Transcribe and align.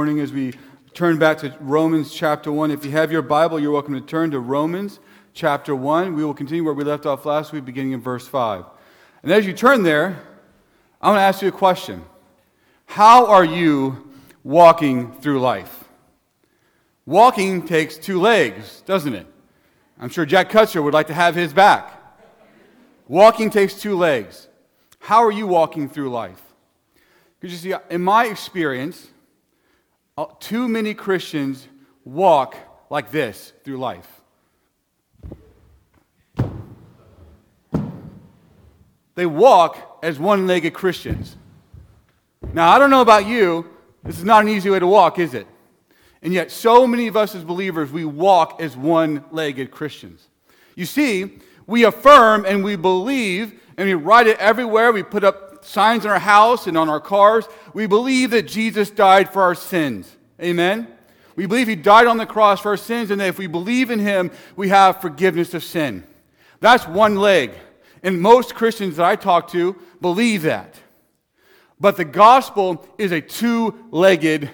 morning 0.00 0.20
as 0.20 0.32
we 0.32 0.54
turn 0.94 1.18
back 1.18 1.36
to 1.36 1.54
Romans 1.60 2.10
chapter 2.10 2.50
1. 2.50 2.70
If 2.70 2.86
you 2.86 2.90
have 2.92 3.12
your 3.12 3.20
Bible, 3.20 3.60
you're 3.60 3.70
welcome 3.70 3.92
to 3.92 4.00
turn 4.00 4.30
to 4.30 4.40
Romans 4.40 4.98
chapter 5.34 5.76
1. 5.76 6.16
We 6.16 6.24
will 6.24 6.32
continue 6.32 6.64
where 6.64 6.72
we 6.72 6.84
left 6.84 7.04
off 7.04 7.26
last 7.26 7.52
week, 7.52 7.66
beginning 7.66 7.92
in 7.92 8.00
verse 8.00 8.26
5. 8.26 8.64
And 9.22 9.30
as 9.30 9.44
you 9.46 9.52
turn 9.52 9.82
there, 9.82 10.22
I'm 11.02 11.10
going 11.10 11.16
to 11.16 11.20
ask 11.20 11.42
you 11.42 11.48
a 11.48 11.52
question 11.52 12.02
How 12.86 13.26
are 13.26 13.44
you 13.44 14.10
walking 14.42 15.12
through 15.20 15.40
life? 15.40 15.84
Walking 17.04 17.66
takes 17.66 17.98
two 17.98 18.18
legs, 18.18 18.82
doesn't 18.86 19.14
it? 19.14 19.26
I'm 19.98 20.08
sure 20.08 20.24
Jack 20.24 20.48
Kutcher 20.48 20.82
would 20.82 20.94
like 20.94 21.08
to 21.08 21.14
have 21.14 21.34
his 21.34 21.52
back. 21.52 21.92
Walking 23.06 23.50
takes 23.50 23.74
two 23.74 23.98
legs. 23.98 24.48
How 24.98 25.22
are 25.22 25.30
you 25.30 25.46
walking 25.46 25.90
through 25.90 26.08
life? 26.08 26.40
Because 27.38 27.52
you 27.52 27.72
see, 27.72 27.78
in 27.90 28.00
my 28.00 28.24
experience, 28.24 29.09
Uh, 30.16 30.26
too 30.38 30.68
many 30.68 30.94
Christians 30.94 31.66
walk 32.04 32.56
like 32.90 33.10
this 33.10 33.52
through 33.64 33.78
life. 33.78 34.20
They 39.14 39.26
walk 39.26 39.98
as 40.02 40.18
one 40.18 40.46
legged 40.46 40.72
Christians. 40.72 41.36
Now, 42.52 42.70
I 42.70 42.78
don't 42.78 42.90
know 42.90 43.02
about 43.02 43.26
you, 43.26 43.66
this 44.02 44.18
is 44.18 44.24
not 44.24 44.42
an 44.42 44.48
easy 44.48 44.70
way 44.70 44.78
to 44.78 44.86
walk, 44.86 45.18
is 45.18 45.34
it? 45.34 45.46
And 46.22 46.32
yet, 46.32 46.50
so 46.50 46.86
many 46.86 47.06
of 47.06 47.16
us 47.16 47.34
as 47.34 47.44
believers, 47.44 47.90
we 47.90 48.04
walk 48.04 48.60
as 48.60 48.76
one 48.76 49.24
legged 49.30 49.70
Christians. 49.70 50.28
You 50.74 50.86
see, 50.86 51.38
we 51.66 51.84
affirm 51.84 52.44
and 52.46 52.64
we 52.64 52.76
believe, 52.76 53.60
and 53.76 53.88
we 53.88 53.94
write 53.94 54.26
it 54.26 54.38
everywhere. 54.38 54.92
We 54.92 55.02
put 55.02 55.24
up 55.24 55.49
signs 55.62 56.04
in 56.04 56.10
our 56.10 56.18
house 56.18 56.66
and 56.66 56.76
on 56.76 56.88
our 56.88 57.00
cars. 57.00 57.46
We 57.74 57.86
believe 57.86 58.30
that 58.30 58.46
Jesus 58.46 58.90
died 58.90 59.32
for 59.32 59.42
our 59.42 59.54
sins. 59.54 60.16
Amen? 60.40 60.88
We 61.36 61.46
believe 61.46 61.68
he 61.68 61.76
died 61.76 62.06
on 62.06 62.16
the 62.16 62.26
cross 62.26 62.60
for 62.60 62.70
our 62.70 62.76
sins, 62.76 63.10
and 63.10 63.20
that 63.20 63.28
if 63.28 63.38
we 63.38 63.46
believe 63.46 63.90
in 63.90 63.98
him, 63.98 64.30
we 64.56 64.68
have 64.68 65.00
forgiveness 65.00 65.54
of 65.54 65.64
sin. 65.64 66.04
That's 66.60 66.86
one 66.86 67.16
leg. 67.16 67.52
And 68.02 68.20
most 68.20 68.54
Christians 68.54 68.96
that 68.96 69.06
I 69.06 69.16
talk 69.16 69.50
to 69.52 69.76
believe 70.00 70.42
that. 70.42 70.74
But 71.78 71.96
the 71.96 72.04
gospel 72.04 72.86
is 72.98 73.12
a 73.12 73.20
two 73.20 73.86
legged, 73.90 74.50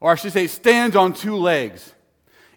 or 0.00 0.12
I 0.12 0.14
should 0.14 0.32
say, 0.32 0.46
stands 0.46 0.94
on 0.94 1.12
two 1.12 1.36
legs. 1.36 1.92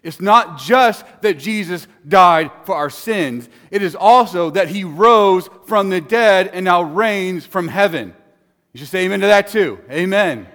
It's 0.02 0.20
not 0.20 0.58
just 0.58 1.04
that 1.20 1.38
Jesus 1.38 1.86
died 2.06 2.50
for 2.64 2.74
our 2.74 2.90
sins, 2.90 3.48
it 3.70 3.82
is 3.82 3.94
also 3.94 4.50
that 4.50 4.68
he 4.68 4.84
rose 4.84 5.48
from 5.66 5.90
the 5.90 6.00
dead 6.00 6.48
and 6.48 6.64
now 6.64 6.82
reigns 6.82 7.46
from 7.46 7.68
heaven. 7.68 8.14
You 8.72 8.78
should 8.78 8.88
say 8.88 9.04
amen 9.04 9.20
to 9.20 9.26
that 9.26 9.48
too. 9.48 9.78
Amen. 9.90 10.48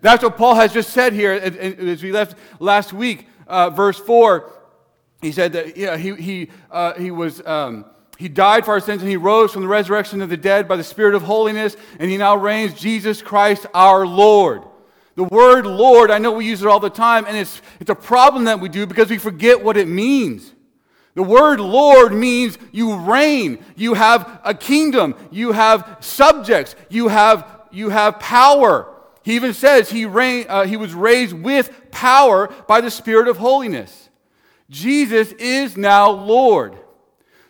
That's 0.00 0.22
what 0.22 0.36
Paul 0.36 0.56
has 0.56 0.72
just 0.72 0.90
said 0.90 1.14
here 1.14 1.32
as 1.32 2.02
we 2.02 2.12
left 2.12 2.36
last 2.60 2.92
week, 2.92 3.26
uh, 3.46 3.70
verse 3.70 3.98
4. 3.98 4.52
He 5.22 5.32
said 5.32 5.54
that 5.54 5.78
yeah, 5.78 5.96
he, 5.96 6.14
he, 6.16 6.50
uh, 6.70 6.92
he, 6.94 7.10
was, 7.10 7.40
um, 7.46 7.86
he 8.18 8.28
died 8.28 8.66
for 8.66 8.72
our 8.72 8.80
sins 8.80 9.00
and 9.00 9.10
he 9.10 9.16
rose 9.16 9.52
from 9.52 9.62
the 9.62 9.68
resurrection 9.68 10.20
of 10.20 10.28
the 10.28 10.36
dead 10.36 10.68
by 10.68 10.76
the 10.76 10.84
Spirit 10.84 11.14
of 11.14 11.22
holiness, 11.22 11.74
and 11.98 12.10
he 12.10 12.18
now 12.18 12.36
reigns 12.36 12.74
Jesus 12.74 13.22
Christ 13.22 13.64
our 13.72 14.06
Lord. 14.06 14.64
The 15.16 15.24
word 15.24 15.66
Lord, 15.66 16.10
I 16.10 16.18
know 16.18 16.32
we 16.32 16.46
use 16.46 16.62
it 16.62 16.68
all 16.68 16.80
the 16.80 16.90
time, 16.90 17.24
and 17.26 17.36
it's, 17.36 17.62
it's 17.78 17.90
a 17.90 17.94
problem 17.94 18.44
that 18.44 18.60
we 18.60 18.68
do 18.68 18.86
because 18.86 19.10
we 19.10 19.18
forget 19.18 19.62
what 19.62 19.76
it 19.76 19.86
means. 19.86 20.52
The 21.14 21.22
word 21.22 21.60
Lord 21.60 22.12
means 22.12 22.58
you 22.72 22.96
reign, 22.96 23.64
you 23.76 23.94
have 23.94 24.40
a 24.44 24.52
kingdom, 24.52 25.14
you 25.30 25.52
have 25.52 25.98
subjects, 26.00 26.74
you 26.88 27.08
have, 27.08 27.46
you 27.70 27.90
have 27.90 28.18
power. 28.18 28.92
He 29.22 29.36
even 29.36 29.54
says 29.54 29.90
he, 29.90 30.06
reign, 30.06 30.46
uh, 30.48 30.64
he 30.66 30.76
was 30.76 30.92
raised 30.92 31.32
with 31.32 31.90
power 31.92 32.48
by 32.66 32.80
the 32.80 32.90
Spirit 32.90 33.28
of 33.28 33.38
holiness. 33.38 34.08
Jesus 34.68 35.30
is 35.32 35.76
now 35.76 36.10
Lord. 36.10 36.76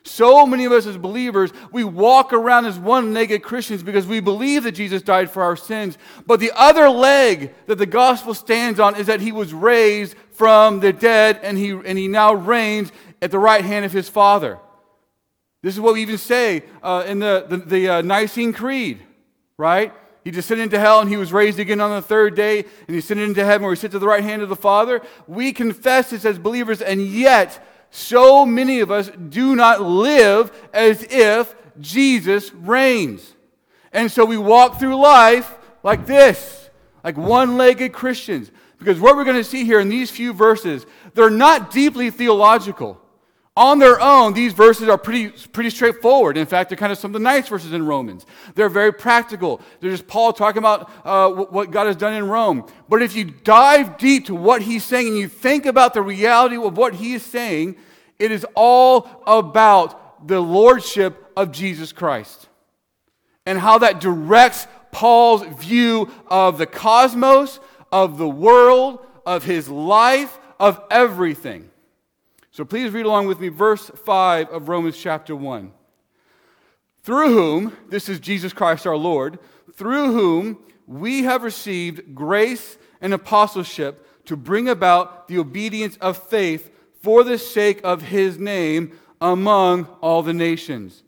So 0.06 0.46
many 0.46 0.66
of 0.66 0.72
us 0.72 0.84
as 0.86 0.98
believers, 0.98 1.50
we 1.72 1.82
walk 1.82 2.34
around 2.34 2.66
as 2.66 2.78
one 2.78 3.14
legged 3.14 3.42
Christians 3.42 3.82
because 3.82 4.06
we 4.06 4.20
believe 4.20 4.64
that 4.64 4.72
Jesus 4.72 5.00
died 5.00 5.30
for 5.30 5.42
our 5.42 5.56
sins. 5.56 5.96
But 6.26 6.40
the 6.40 6.52
other 6.54 6.90
leg 6.90 7.54
that 7.66 7.76
the 7.76 7.86
gospel 7.86 8.34
stands 8.34 8.78
on 8.78 8.96
is 8.96 9.06
that 9.06 9.22
he 9.22 9.32
was 9.32 9.54
raised 9.54 10.14
from 10.32 10.80
the 10.80 10.92
dead 10.92 11.40
and 11.42 11.56
he, 11.56 11.70
and 11.70 11.96
he 11.96 12.06
now 12.06 12.34
reigns 12.34 12.92
at 13.22 13.30
the 13.30 13.38
right 13.38 13.64
hand 13.64 13.86
of 13.86 13.92
his 13.92 14.10
Father. 14.10 14.58
This 15.62 15.72
is 15.72 15.80
what 15.80 15.94
we 15.94 16.02
even 16.02 16.18
say 16.18 16.64
uh, 16.82 17.04
in 17.06 17.20
the, 17.20 17.46
the, 17.48 17.56
the 17.56 17.88
uh, 17.88 18.02
Nicene 18.02 18.52
Creed, 18.52 19.02
right? 19.56 19.94
He 20.22 20.30
descended 20.30 20.64
into 20.64 20.78
hell 20.78 21.00
and 21.00 21.08
he 21.08 21.16
was 21.16 21.32
raised 21.32 21.58
again 21.58 21.80
on 21.80 21.90
the 21.90 22.02
third 22.02 22.34
day 22.34 22.58
and 22.58 22.90
he 22.90 22.98
ascended 22.98 23.26
into 23.26 23.44
heaven 23.44 23.62
where 23.62 23.72
he 23.72 23.80
sits 23.80 23.94
at 23.94 24.02
the 24.02 24.06
right 24.06 24.22
hand 24.22 24.42
of 24.42 24.50
the 24.50 24.56
Father. 24.56 25.00
We 25.26 25.54
confess 25.54 26.10
this 26.10 26.26
as 26.26 26.38
believers 26.38 26.82
and 26.82 27.00
yet 27.00 27.66
so 27.96 28.44
many 28.44 28.80
of 28.80 28.90
us 28.90 29.08
do 29.28 29.54
not 29.54 29.80
live 29.80 30.50
as 30.72 31.04
if 31.08 31.54
Jesus 31.80 32.52
reigns. 32.52 33.34
And 33.92 34.10
so 34.10 34.24
we 34.24 34.36
walk 34.36 34.80
through 34.80 34.96
life 34.96 35.54
like 35.84 36.04
this, 36.04 36.70
like 37.04 37.16
one 37.16 37.56
legged 37.56 37.92
Christians. 37.92 38.50
Because 38.78 38.98
what 38.98 39.14
we're 39.14 39.22
going 39.22 39.36
to 39.36 39.44
see 39.44 39.64
here 39.64 39.78
in 39.78 39.88
these 39.88 40.10
few 40.10 40.32
verses, 40.32 40.84
they're 41.14 41.30
not 41.30 41.70
deeply 41.70 42.10
theological. 42.10 43.00
On 43.56 43.78
their 43.78 44.00
own, 44.00 44.32
these 44.32 44.52
verses 44.52 44.88
are 44.88 44.98
pretty, 44.98 45.28
pretty 45.28 45.70
straightforward. 45.70 46.36
In 46.36 46.46
fact, 46.46 46.70
they're 46.70 46.76
kind 46.76 46.90
of 46.90 46.98
some 46.98 47.10
of 47.10 47.12
the 47.12 47.20
nice 47.20 47.46
verses 47.46 47.72
in 47.72 47.86
Romans. 47.86 48.26
They're 48.56 48.68
very 48.68 48.92
practical. 48.92 49.60
They're 49.78 49.92
just 49.92 50.08
Paul 50.08 50.32
talking 50.32 50.58
about 50.58 50.90
uh, 51.04 51.30
what 51.30 51.70
God 51.70 51.86
has 51.86 51.94
done 51.94 52.14
in 52.14 52.28
Rome. 52.28 52.66
But 52.88 53.00
if 53.00 53.14
you 53.14 53.24
dive 53.24 53.96
deep 53.96 54.26
to 54.26 54.34
what 54.34 54.62
he's 54.62 54.82
saying 54.82 55.06
and 55.06 55.16
you 55.16 55.28
think 55.28 55.66
about 55.66 55.94
the 55.94 56.02
reality 56.02 56.56
of 56.56 56.76
what 56.76 56.94
he 56.94 57.12
is 57.12 57.22
saying, 57.22 57.76
it 58.18 58.32
is 58.32 58.44
all 58.56 59.22
about 59.24 60.26
the 60.26 60.40
lordship 60.40 61.30
of 61.36 61.52
Jesus 61.52 61.92
Christ 61.92 62.48
and 63.46 63.58
how 63.58 63.78
that 63.78 64.00
directs 64.00 64.66
Paul's 64.90 65.42
view 65.62 66.10
of 66.26 66.58
the 66.58 66.66
cosmos, 66.66 67.60
of 67.92 68.18
the 68.18 68.28
world, 68.28 68.98
of 69.24 69.44
his 69.44 69.68
life, 69.68 70.38
of 70.58 70.80
everything. 70.90 71.70
So 72.54 72.64
please 72.64 72.92
read 72.92 73.04
along 73.04 73.26
with 73.26 73.40
me, 73.40 73.48
verse 73.48 73.90
5 74.04 74.50
of 74.50 74.68
Romans 74.68 74.96
chapter 74.96 75.34
1. 75.34 75.72
Through 77.02 77.32
whom, 77.32 77.76
this 77.88 78.08
is 78.08 78.20
Jesus 78.20 78.52
Christ 78.52 78.86
our 78.86 78.96
Lord, 78.96 79.40
through 79.72 80.12
whom 80.12 80.58
we 80.86 81.24
have 81.24 81.42
received 81.42 82.14
grace 82.14 82.78
and 83.00 83.12
apostleship 83.12 84.06
to 84.26 84.36
bring 84.36 84.68
about 84.68 85.26
the 85.26 85.36
obedience 85.36 85.96
of 85.96 86.16
faith 86.16 86.70
for 87.02 87.24
the 87.24 87.38
sake 87.38 87.80
of 87.82 88.02
his 88.02 88.38
name 88.38 88.96
among 89.20 89.86
all 90.00 90.22
the 90.22 90.32
nations, 90.32 91.02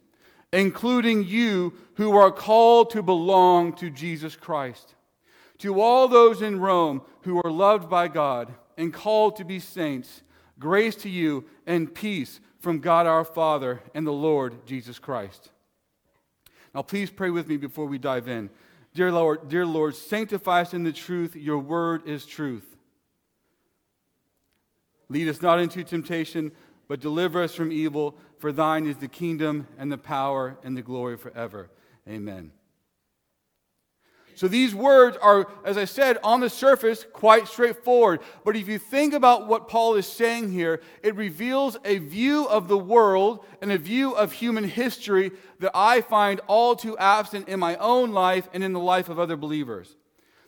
including 0.51 1.23
you 1.23 1.71
who 1.93 2.13
are 2.17 2.29
called 2.29 2.89
to 2.89 3.01
belong 3.01 3.71
to 3.75 3.89
Jesus 3.89 4.35
Christ. 4.35 4.95
To 5.59 5.79
all 5.79 6.09
those 6.09 6.41
in 6.41 6.59
Rome 6.59 7.03
who 7.21 7.41
are 7.41 7.49
loved 7.49 7.89
by 7.89 8.09
God 8.09 8.53
and 8.77 8.93
called 8.93 9.37
to 9.37 9.45
be 9.45 9.61
saints, 9.61 10.23
Grace 10.59 10.95
to 10.95 11.09
you 11.09 11.45
and 11.65 11.93
peace 11.93 12.39
from 12.59 12.79
God 12.79 13.05
our 13.05 13.23
Father 13.23 13.81
and 13.93 14.05
the 14.05 14.11
Lord 14.11 14.65
Jesus 14.65 14.99
Christ. 14.99 15.51
Now, 16.73 16.81
please 16.81 17.09
pray 17.09 17.29
with 17.29 17.47
me 17.47 17.57
before 17.57 17.85
we 17.85 17.97
dive 17.97 18.27
in. 18.27 18.49
Dear 18.93 19.11
Lord, 19.11 19.49
dear 19.49 19.65
Lord, 19.65 19.95
sanctify 19.95 20.61
us 20.61 20.73
in 20.73 20.83
the 20.83 20.91
truth. 20.91 21.35
Your 21.35 21.59
word 21.59 22.07
is 22.07 22.25
truth. 22.25 22.75
Lead 25.09 25.29
us 25.29 25.41
not 25.41 25.59
into 25.59 25.83
temptation, 25.83 26.51
but 26.87 26.99
deliver 26.99 27.41
us 27.43 27.53
from 27.53 27.71
evil. 27.71 28.17
For 28.39 28.51
thine 28.51 28.85
is 28.85 28.97
the 28.97 29.07
kingdom 29.07 29.67
and 29.77 29.91
the 29.91 29.97
power 29.97 30.57
and 30.63 30.75
the 30.75 30.81
glory 30.81 31.17
forever. 31.17 31.69
Amen. 32.07 32.51
So 34.37 34.47
these 34.47 34.75
words 34.75 35.17
are, 35.19 35.47
as 35.65 35.79
I 35.79 35.85
said, 35.85 36.19
on 36.23 36.41
the 36.41 36.49
surface, 36.51 37.03
quite 37.11 37.47
straightforward. 37.47 38.19
But 38.45 38.55
if 38.55 38.67
you 38.67 38.77
think 38.77 39.15
about 39.15 39.47
what 39.47 39.67
Paul 39.67 39.95
is 39.95 40.05
saying 40.05 40.51
here, 40.51 40.79
it 41.01 41.15
reveals 41.15 41.75
a 41.83 41.97
view 41.97 42.47
of 42.47 42.67
the 42.67 42.77
world 42.77 43.43
and 43.63 43.71
a 43.71 43.79
view 43.79 44.11
of 44.11 44.31
human 44.31 44.63
history 44.63 45.31
that 45.57 45.71
I 45.73 46.01
find 46.01 46.39
all 46.45 46.75
too 46.75 46.95
absent 46.99 47.49
in 47.49 47.59
my 47.59 47.77
own 47.77 48.11
life 48.11 48.47
and 48.53 48.63
in 48.63 48.73
the 48.73 48.79
life 48.79 49.09
of 49.09 49.17
other 49.17 49.37
believers. 49.37 49.97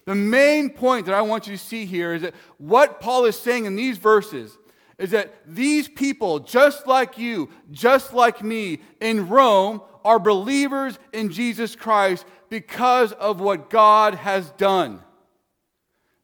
The 0.06 0.13
main 0.13 0.69
point 0.69 1.07
that 1.07 1.15
I 1.15 1.24
want 1.24 1.47
you 1.47 1.57
to 1.57 1.63
see 1.63 1.88
here 1.88 2.13
is 2.13 2.21
that 2.21 2.35
what 2.59 3.01
Paul 3.01 3.25
is 3.25 3.39
saying 3.39 3.65
in 3.65 3.75
these 3.75 3.97
verses 3.97 4.56
is 5.00 5.12
that 5.12 5.34
these 5.48 5.88
people, 5.88 6.40
just 6.40 6.86
like 6.86 7.18
you, 7.18 7.50
just 7.72 8.13
like 8.13 8.44
me, 8.44 8.80
in 9.00 9.30
Rome, 9.30 9.81
are 10.04 10.19
believers 10.19 11.00
in 11.13 11.31
Jesus 11.31 11.75
Christ 11.75 12.25
because 12.50 13.13
of 13.13 13.40
what 13.40 13.69
God 13.69 14.16
has 14.16 14.51
done. 14.51 15.01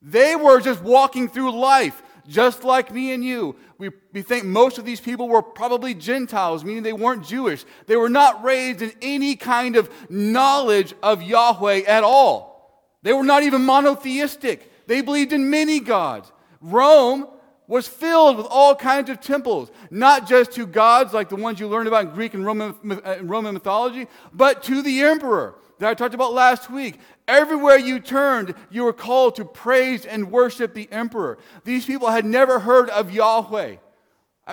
They 0.02 0.36
were 0.36 0.60
just 0.60 0.84
walking 0.84 1.30
through 1.30 1.58
life, 1.58 2.04
just 2.28 2.64
like 2.64 2.94
me 2.94 3.14
and 3.14 3.24
you. 3.24 3.56
We, 3.78 3.92
we 4.12 4.22
think 4.22 4.44
most 4.44 4.78
of 4.78 4.86
these 4.86 5.00
people 5.00 5.30
were 5.30 5.42
probably 5.42 5.94
Gentiles, 5.94 6.64
meaning 6.64 6.84
they 6.84 6.94
weren't 6.94 7.26
Jewish. 7.26 7.66
They 7.88 7.96
were 7.96 8.10
not 8.10 8.44
raised 8.44 8.82
in 8.82 8.92
any 9.02 9.36
kind 9.36 9.78
of 9.78 9.90
knowledge 10.10 10.94
of 11.02 11.24
Yahweh 11.24 11.84
at 11.88 12.04
all. 12.04 12.92
They 13.04 13.14
were 13.14 13.24
not 13.24 13.44
even 13.44 13.66
monotheistic. 13.66 14.88
They 14.88 15.02
believed 15.02 15.32
in 15.32 15.50
many 15.50 15.80
gods. 15.80 16.32
Rome 16.60 17.28
was 17.68 17.88
filled 17.88 18.38
with 18.38 18.48
all 18.50 18.76
kinds 18.76 19.10
of 19.10 19.20
temples, 19.20 19.72
not 19.90 20.28
just 20.28 20.52
to 20.54 20.66
gods 20.66 21.14
like 21.14 21.30
the 21.30 21.36
ones 21.36 21.60
you 21.60 21.68
learned 21.68 21.88
about 21.88 22.06
in 22.06 22.12
Greek 22.12 22.34
and 22.34 22.46
Roman, 22.46 22.76
uh, 23.04 23.18
Roman 23.22 23.54
mythology, 23.54 24.08
but 24.34 24.64
to 24.64 24.82
the 24.82 25.02
emperor 25.02 25.56
that 25.80 25.90
I 25.90 25.94
talked 25.94 26.14
about 26.14 26.34
last 26.34 26.70
week. 26.70 27.00
Everywhere 27.28 27.78
you 27.78 28.00
turned, 28.00 28.54
you 28.70 28.84
were 28.84 28.94
called 28.94 29.36
to 29.36 29.46
praise 29.46 30.06
and 30.06 30.32
worship 30.32 30.74
the 30.74 30.92
emperor. 30.92 31.38
These 31.64 31.86
people 31.86 32.10
had 32.10 32.26
never 32.26 32.60
heard 32.60 32.90
of 32.90 33.12
Yahweh. 33.12 33.78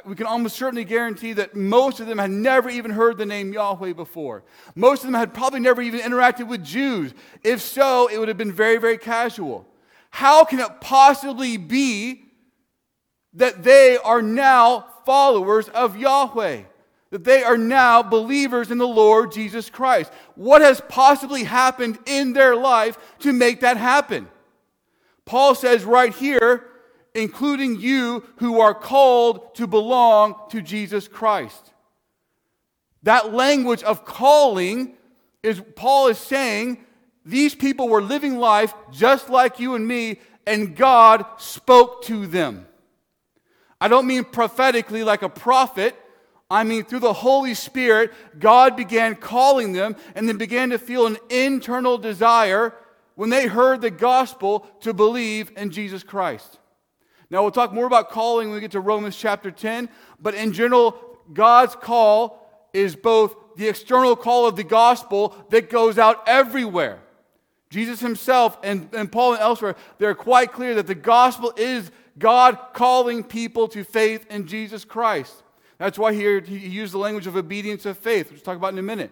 We 0.06 0.15
can 0.15 0.26
almost 0.26 0.56
certainly 0.56 0.85
guarantee 0.85 1.35
that 1.35 1.55
most 1.55 2.00
of 2.00 2.06
them 2.06 2.17
had 2.17 2.31
never 2.31 2.70
even 2.70 2.93
heard 2.93 3.19
the 3.19 3.26
name 3.26 3.53
Yahweh 3.53 3.93
before. 3.93 4.43
Most 4.75 5.00
of 5.00 5.08
them 5.08 5.15
had 5.15 5.35
probably 5.35 5.61
never 5.61 5.82
even 5.82 6.00
interacted 6.00 6.49
with 6.49 6.65
Jews. 6.65 7.12
If 7.44 7.61
so, 7.61 8.08
it 8.08 8.17
would 8.17 8.29
have 8.29 8.38
been 8.38 8.53
very, 8.53 8.79
very 8.79 8.97
casual. 8.97 9.67
How 10.08 10.44
can 10.44 10.61
it 10.61 10.81
possibly 10.81 11.58
be 11.58 12.22
that 13.34 13.62
they 13.62 13.96
are 13.99 14.23
now 14.23 14.87
followers 15.05 15.69
of 15.69 15.96
Yahweh? 15.96 16.62
That 17.11 17.25
they 17.25 17.43
are 17.43 17.58
now 17.58 18.02
believers 18.02 18.70
in 18.70 18.79
the 18.79 18.88
Lord 18.88 19.32
Jesus 19.32 19.69
Christ? 19.69 20.11
What 20.34 20.62
has 20.62 20.81
possibly 20.88 21.44
happened 21.44 21.99
in 22.06 22.32
their 22.32 22.56
life 22.56 22.99
to 23.20 23.32
make 23.32 23.61
that 23.61 23.76
happen? 23.76 24.29
Paul 25.25 25.55
says 25.55 25.84
right 25.84 26.14
here, 26.14 26.67
including 27.14 27.81
you 27.81 28.25
who 28.37 28.61
are 28.61 28.75
called 28.75 29.55
to 29.56 29.67
belong 29.67 30.34
to 30.50 30.62
Jesus 30.62 31.06
Christ. 31.08 31.73
That 33.02 33.34
language 33.34 33.82
of 33.82 34.05
calling 34.05 34.94
is 35.43 35.61
Paul 35.76 36.08
is 36.08 36.19
saying 36.19 36.84
these 37.25 37.55
people 37.55 37.88
were 37.88 38.02
living 38.02 38.38
life 38.38 38.75
just 38.90 39.29
like 39.29 39.61
you 39.61 39.75
and 39.75 39.87
me, 39.87 40.20
and 40.46 40.75
God 40.75 41.25
spoke 41.38 42.02
to 42.05 42.26
them. 42.26 42.67
I 43.82 43.88
don't 43.88 44.06
mean 44.06 44.23
prophetically 44.23 45.02
like 45.02 45.23
a 45.23 45.29
prophet. 45.29 45.96
I 46.49 46.62
mean, 46.62 46.84
through 46.84 47.00
the 47.00 47.12
Holy 47.12 47.55
Spirit, 47.55 48.12
God 48.38 48.76
began 48.76 49.17
calling 49.17 49.73
them 49.73 49.96
and 50.14 50.29
then 50.29 50.37
began 50.37 50.70
to 50.70 50.79
feel 50.79 51.08
an 51.08 51.17
internal 51.31 51.99
desire 51.99 52.76
when 53.17 53.29
they 53.29 53.49
heard 53.49 53.81
the 53.81 53.90
gospel 53.90 54.61
to 54.82 54.94
believe 54.94 55.50
in 55.56 55.73
Jesus 55.73 56.05
Christ. 56.05 56.61
Now, 57.29 57.43
we'll 57.43 57.50
talk 57.50 57.73
more 57.73 57.87
about 57.87 58.11
calling 58.11 58.50
when 58.50 58.55
we 58.55 58.61
get 58.61 58.70
to 58.70 58.81
Romans 58.81 59.17
chapter 59.17 59.50
10, 59.50 59.88
but 60.20 60.37
in 60.37 60.52
general, 60.52 60.96
God's 61.32 61.75
call 61.75 62.69
is 62.73 62.94
both 62.94 63.34
the 63.56 63.67
external 63.67 64.14
call 64.14 64.46
of 64.46 64.55
the 64.55 64.62
gospel 64.62 65.34
that 65.50 65.70
goes 65.70 65.99
out 65.99 66.23
everywhere. 66.29 67.00
Jesus 67.69 67.99
himself 67.99 68.58
and, 68.62 68.88
and 68.93 69.11
Paul 69.11 69.32
and 69.32 69.43
elsewhere, 69.43 69.75
they're 69.99 70.14
quite 70.14 70.52
clear 70.52 70.76
that 70.76 70.87
the 70.87 70.94
gospel 70.94 71.52
is 71.56 71.90
God 72.19 72.59
calling 72.75 73.25
people 73.25 73.69
to 73.69 73.85
faith 73.85 74.26
in 74.31 74.47
Jesus 74.47 74.85
Christ. 74.85 75.43
That's 75.79 75.99
why 75.99 76.12
here 76.12 76.41
he 76.41 76.56
used 76.56 76.93
the 76.93 76.99
language 76.99 77.26
of 77.26 77.37
obedience 77.37 77.87
of 77.87 77.99
faith, 77.99 78.31
which 78.31 78.41
we'll 78.41 78.44
talk 78.44 78.56
about 78.56 78.73
in 78.73 78.79
a 78.79 78.82
minute. 78.82 79.11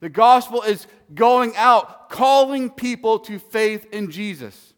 The 0.00 0.08
gospel 0.08 0.62
is 0.62 0.86
going 1.14 1.56
out, 1.56 2.10
calling 2.10 2.70
people 2.70 3.18
to 3.20 3.38
faith 3.38 3.86
in 3.92 4.10
Jesus. 4.10 4.74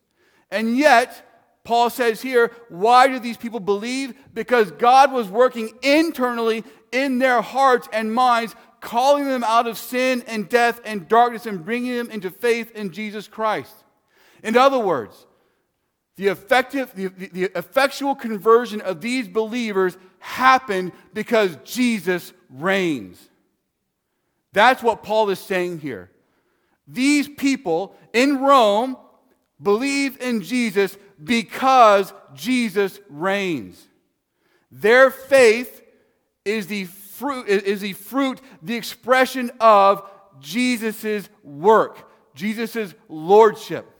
And 0.50 0.76
yet, 0.76 1.30
Paul 1.64 1.88
says 1.90 2.20
here, 2.20 2.52
why 2.68 3.08
do 3.08 3.18
these 3.18 3.38
people 3.38 3.60
believe? 3.60 4.14
Because 4.34 4.70
God 4.70 5.12
was 5.12 5.28
working 5.28 5.70
internally 5.82 6.62
in 6.92 7.18
their 7.18 7.40
hearts 7.40 7.88
and 7.92 8.14
minds, 8.14 8.54
calling 8.80 9.24
them 9.24 9.42
out 9.42 9.66
of 9.66 9.78
sin 9.78 10.22
and 10.26 10.48
death 10.48 10.80
and 10.84 11.08
darkness 11.08 11.46
and 11.46 11.64
bringing 11.64 11.96
them 11.96 12.10
into 12.10 12.30
faith 12.30 12.70
in 12.72 12.92
Jesus 12.92 13.26
Christ. 13.26 13.74
In 14.42 14.58
other 14.58 14.78
words, 14.78 15.26
the, 16.16 16.28
effective, 16.28 16.92
the, 16.94 17.08
the, 17.08 17.44
effectual 17.56 18.14
conversion 18.14 18.80
of 18.80 19.00
these 19.00 19.26
believers 19.26 19.96
happened 20.20 20.92
because 21.12 21.56
Jesus 21.64 22.32
reigns. 22.48 23.18
That's 24.52 24.82
what 24.82 25.02
Paul 25.02 25.30
is 25.30 25.40
saying 25.40 25.80
here. 25.80 26.10
These 26.86 27.28
people 27.28 27.96
in 28.12 28.40
Rome 28.40 28.96
believe 29.60 30.20
in 30.20 30.42
Jesus 30.42 30.96
because 31.22 32.12
Jesus 32.34 33.00
reigns. 33.08 33.82
Their 34.70 35.10
faith 35.10 35.82
is 36.44 36.66
the 36.66 36.84
fruit, 36.84 37.48
is 37.48 37.80
the 37.80 37.92
fruit, 37.94 38.40
the 38.62 38.76
expression 38.76 39.50
of 39.60 40.08
Jesus' 40.40 41.28
work, 41.42 42.10
Jesus' 42.34 42.94
lordship. 43.08 43.90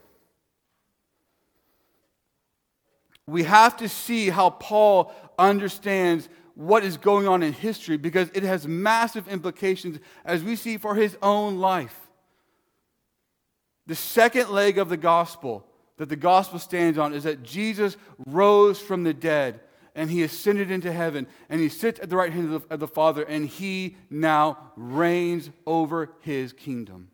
We 3.27 3.43
have 3.43 3.77
to 3.77 3.89
see 3.89 4.29
how 4.29 4.51
Paul 4.51 5.11
understands 5.37 6.29
what 6.53 6.83
is 6.83 6.97
going 6.97 7.27
on 7.27 7.43
in 7.43 7.53
history 7.53 7.97
because 7.97 8.29
it 8.33 8.43
has 8.43 8.67
massive 8.67 9.27
implications 9.27 9.99
as 10.23 10.43
we 10.43 10.55
see 10.55 10.77
for 10.77 10.95
his 10.95 11.17
own 11.21 11.59
life. 11.59 11.99
The 13.87 13.95
second 13.95 14.49
leg 14.49 14.77
of 14.77 14.89
the 14.89 14.97
gospel 14.97 15.65
that 15.97 16.09
the 16.09 16.15
gospel 16.15 16.59
stands 16.59 16.97
on 16.97 17.13
is 17.13 17.23
that 17.23 17.43
Jesus 17.43 17.97
rose 18.25 18.79
from 18.79 19.03
the 19.03 19.13
dead 19.13 19.59
and 19.95 20.09
he 20.09 20.23
ascended 20.23 20.71
into 20.71 20.91
heaven 20.91 21.27
and 21.49 21.61
he 21.61 21.69
sits 21.69 21.99
at 21.99 22.09
the 22.09 22.17
right 22.17 22.33
hand 22.33 22.53
of 22.53 22.67
the, 22.67 22.73
of 22.73 22.79
the, 22.79 22.87
Father 22.87 23.23
and 23.23 23.47
he 23.47 23.95
now 24.09 24.57
reigns 24.75 25.49
over 25.65 26.11
his 26.19 26.51
kingdom. 26.51 27.09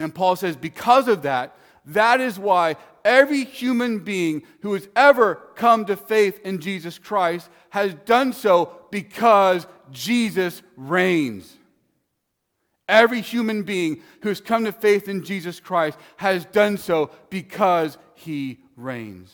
And 0.00 0.14
Paul 0.14 0.36
says, 0.36 0.56
because 0.56 1.08
of 1.08 1.22
that, 1.22 1.56
that 1.86 2.20
is 2.20 2.38
why 2.38 2.76
every 3.04 3.44
human 3.44 3.98
being 3.98 4.42
who 4.62 4.72
has 4.72 4.88
ever 4.96 5.36
come 5.54 5.84
to 5.86 5.96
faith 5.96 6.40
in 6.44 6.60
Jesus 6.60 6.98
Christ 6.98 7.48
has 7.70 7.94
done 8.06 8.32
so 8.32 8.72
because 8.90 9.66
Jesus 9.90 10.62
reigns. 10.76 11.56
Every 12.88 13.20
human 13.20 13.62
being 13.62 14.02
who 14.22 14.28
has 14.28 14.40
come 14.40 14.64
to 14.64 14.72
faith 14.72 15.08
in 15.08 15.24
Jesus 15.24 15.60
Christ 15.60 15.98
has 16.16 16.44
done 16.46 16.76
so 16.76 17.10
because 17.30 17.98
he 18.14 18.60
reigns. 18.76 19.32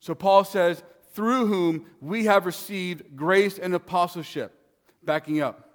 So 0.00 0.14
Paul 0.14 0.44
says, 0.44 0.82
through 1.12 1.46
whom 1.46 1.86
we 2.00 2.26
have 2.26 2.46
received 2.46 3.16
grace 3.16 3.58
and 3.58 3.74
apostleship. 3.74 4.54
Backing 5.02 5.40
up. 5.40 5.67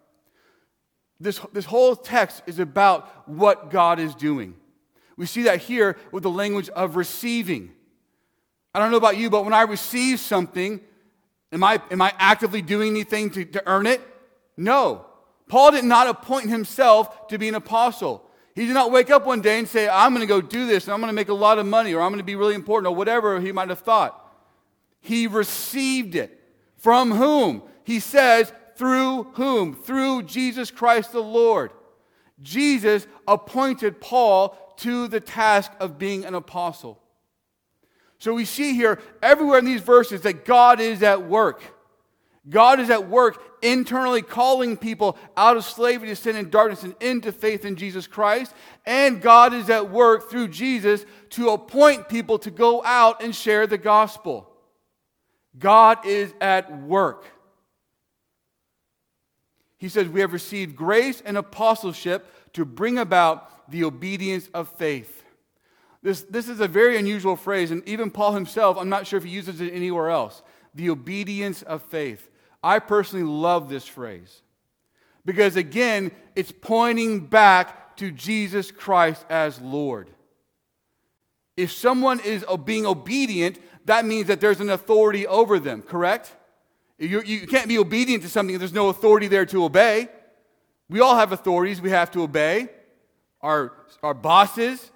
This, 1.19 1.39
this 1.53 1.65
whole 1.65 1.95
text 1.95 2.43
is 2.47 2.59
about 2.59 3.29
what 3.29 3.69
God 3.69 3.99
is 3.99 4.15
doing. 4.15 4.55
We 5.15 5.25
see 5.25 5.43
that 5.43 5.61
here 5.61 5.97
with 6.11 6.23
the 6.23 6.29
language 6.29 6.69
of 6.69 6.95
receiving. 6.95 7.71
I 8.73 8.79
don't 8.79 8.91
know 8.91 8.97
about 8.97 9.17
you, 9.17 9.29
but 9.29 9.43
when 9.43 9.53
I 9.53 9.61
receive 9.61 10.19
something, 10.19 10.81
am 11.51 11.63
I, 11.63 11.81
am 11.91 12.01
I 12.01 12.13
actively 12.17 12.61
doing 12.61 12.89
anything 12.89 13.29
to, 13.31 13.45
to 13.45 13.63
earn 13.67 13.85
it? 13.85 14.01
No. 14.57 15.05
Paul 15.47 15.71
did 15.71 15.85
not 15.85 16.07
appoint 16.07 16.49
himself 16.49 17.27
to 17.27 17.37
be 17.37 17.47
an 17.47 17.55
apostle. 17.55 18.27
He 18.55 18.65
did 18.65 18.73
not 18.73 18.91
wake 18.91 19.09
up 19.09 19.25
one 19.25 19.41
day 19.41 19.59
and 19.59 19.67
say, 19.67 19.87
I'm 19.89 20.13
going 20.13 20.21
to 20.21 20.27
go 20.27 20.41
do 20.41 20.67
this 20.67 20.85
and 20.85 20.93
I'm 20.93 20.99
going 20.99 21.09
to 21.09 21.15
make 21.15 21.29
a 21.29 21.33
lot 21.33 21.59
of 21.59 21.65
money 21.65 21.93
or 21.93 22.01
I'm 22.01 22.09
going 22.09 22.19
to 22.19 22.23
be 22.23 22.35
really 22.35 22.55
important 22.55 22.91
or 22.91 22.95
whatever 22.95 23.39
he 23.39 23.51
might 23.51 23.69
have 23.69 23.79
thought. 23.79 24.19
He 25.01 25.27
received 25.27 26.15
it. 26.15 26.39
From 26.77 27.11
whom? 27.11 27.63
He 27.83 27.99
says, 27.99 28.51
through 28.75 29.23
whom? 29.33 29.75
Through 29.75 30.23
Jesus 30.23 30.71
Christ 30.71 31.11
the 31.11 31.21
Lord. 31.21 31.71
Jesus 32.41 33.07
appointed 33.27 34.01
Paul 34.01 34.57
to 34.77 35.07
the 35.07 35.19
task 35.19 35.71
of 35.79 35.97
being 35.97 36.25
an 36.25 36.35
apostle. 36.35 36.99
So 38.19 38.33
we 38.33 38.45
see 38.45 38.73
here 38.73 38.99
everywhere 39.21 39.59
in 39.59 39.65
these 39.65 39.81
verses 39.81 40.21
that 40.21 40.45
God 40.45 40.79
is 40.79 41.03
at 41.03 41.27
work. 41.27 41.61
God 42.49 42.79
is 42.79 42.89
at 42.89 43.09
work 43.09 43.41
internally 43.61 44.21
calling 44.21 44.75
people 44.75 45.17
out 45.37 45.55
of 45.55 45.63
slavery 45.63 46.09
to 46.09 46.15
sin 46.15 46.35
and 46.35 46.51
darkness 46.51 46.83
and 46.83 46.95
into 46.99 47.31
faith 47.31 47.63
in 47.63 47.77
Jesus 47.77 48.05
Christ. 48.05 48.53
And 48.85 49.21
God 49.21 49.53
is 49.53 49.69
at 49.69 49.89
work 49.89 50.29
through 50.29 50.49
Jesus 50.49 51.05
to 51.31 51.51
appoint 51.51 52.09
people 52.09 52.39
to 52.39 52.51
go 52.51 52.83
out 52.83 53.23
and 53.23 53.33
share 53.33 53.65
the 53.65 53.77
gospel. 53.77 54.49
God 55.57 56.05
is 56.05 56.33
at 56.41 56.81
work. 56.81 57.25
He 59.83 59.89
says, 59.89 60.07
We 60.07 60.21
have 60.21 60.31
received 60.31 60.77
grace 60.77 61.21
and 61.25 61.37
apostleship 61.37 62.25
to 62.53 62.63
bring 62.63 62.97
about 62.97 63.69
the 63.69 63.83
obedience 63.83 64.49
of 64.53 64.69
faith. 64.77 65.25
This, 66.01 66.21
this 66.21 66.47
is 66.47 66.61
a 66.61 66.69
very 66.69 66.97
unusual 66.97 67.35
phrase, 67.35 67.69
and 67.69 67.85
even 67.85 68.09
Paul 68.09 68.31
himself, 68.31 68.77
I'm 68.77 68.87
not 68.87 69.07
sure 69.07 69.17
if 69.17 69.25
he 69.25 69.29
uses 69.29 69.59
it 69.59 69.73
anywhere 69.73 70.09
else. 70.09 70.41
The 70.73 70.89
obedience 70.89 71.63
of 71.63 71.81
faith. 71.81 72.29
I 72.63 72.79
personally 72.79 73.25
love 73.25 73.67
this 73.67 73.85
phrase 73.85 74.41
because, 75.25 75.57
again, 75.57 76.11
it's 76.33 76.53
pointing 76.53 77.19
back 77.25 77.97
to 77.97 78.09
Jesus 78.09 78.71
Christ 78.71 79.25
as 79.29 79.59
Lord. 79.59 80.09
If 81.57 81.73
someone 81.73 82.21
is 82.21 82.45
being 82.63 82.85
obedient, 82.85 83.59
that 83.83 84.05
means 84.05 84.27
that 84.27 84.39
there's 84.39 84.61
an 84.61 84.69
authority 84.69 85.27
over 85.27 85.59
them, 85.59 85.81
correct? 85.81 86.33
You, 86.99 87.21
you 87.21 87.47
can't 87.47 87.67
be 87.67 87.77
obedient 87.77 88.23
to 88.23 88.29
something 88.29 88.55
if 88.55 88.59
there's 88.59 88.73
no 88.73 88.89
authority 88.89 89.27
there 89.27 89.45
to 89.47 89.63
obey. 89.63 90.07
We 90.89 90.99
all 90.99 91.15
have 91.15 91.31
authorities 91.31 91.81
we 91.81 91.89
have 91.89 92.11
to 92.11 92.21
obey. 92.23 92.69
our, 93.43 93.73
our 94.01 94.13
bosses. 94.13 94.89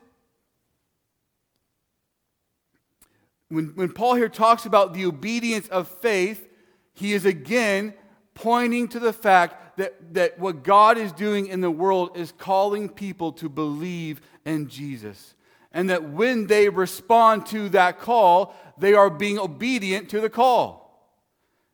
When, 3.49 3.67
when 3.75 3.91
Paul 3.91 4.15
here 4.15 4.29
talks 4.29 4.65
about 4.65 4.93
the 4.93 5.05
obedience 5.05 5.67
of 5.67 5.87
faith, 5.87 6.49
he 6.93 7.13
is 7.13 7.25
again 7.25 7.93
pointing 8.33 8.87
to 8.89 8.99
the 8.99 9.13
fact 9.13 9.77
that, 9.77 10.13
that 10.13 10.39
what 10.39 10.63
God 10.63 10.97
is 10.97 11.11
doing 11.11 11.47
in 11.47 11.61
the 11.61 11.69
world 11.69 12.17
is 12.17 12.31
calling 12.31 12.89
people 12.89 13.31
to 13.33 13.49
believe 13.49 14.21
in 14.45 14.67
Jesus. 14.67 15.35
And 15.71 15.89
that 15.89 16.09
when 16.09 16.47
they 16.47 16.69
respond 16.69 17.45
to 17.47 17.69
that 17.69 17.99
call, 17.99 18.55
they 18.77 18.93
are 18.93 19.09
being 19.09 19.37
obedient 19.37 20.09
to 20.09 20.21
the 20.21 20.29
call. 20.29 20.86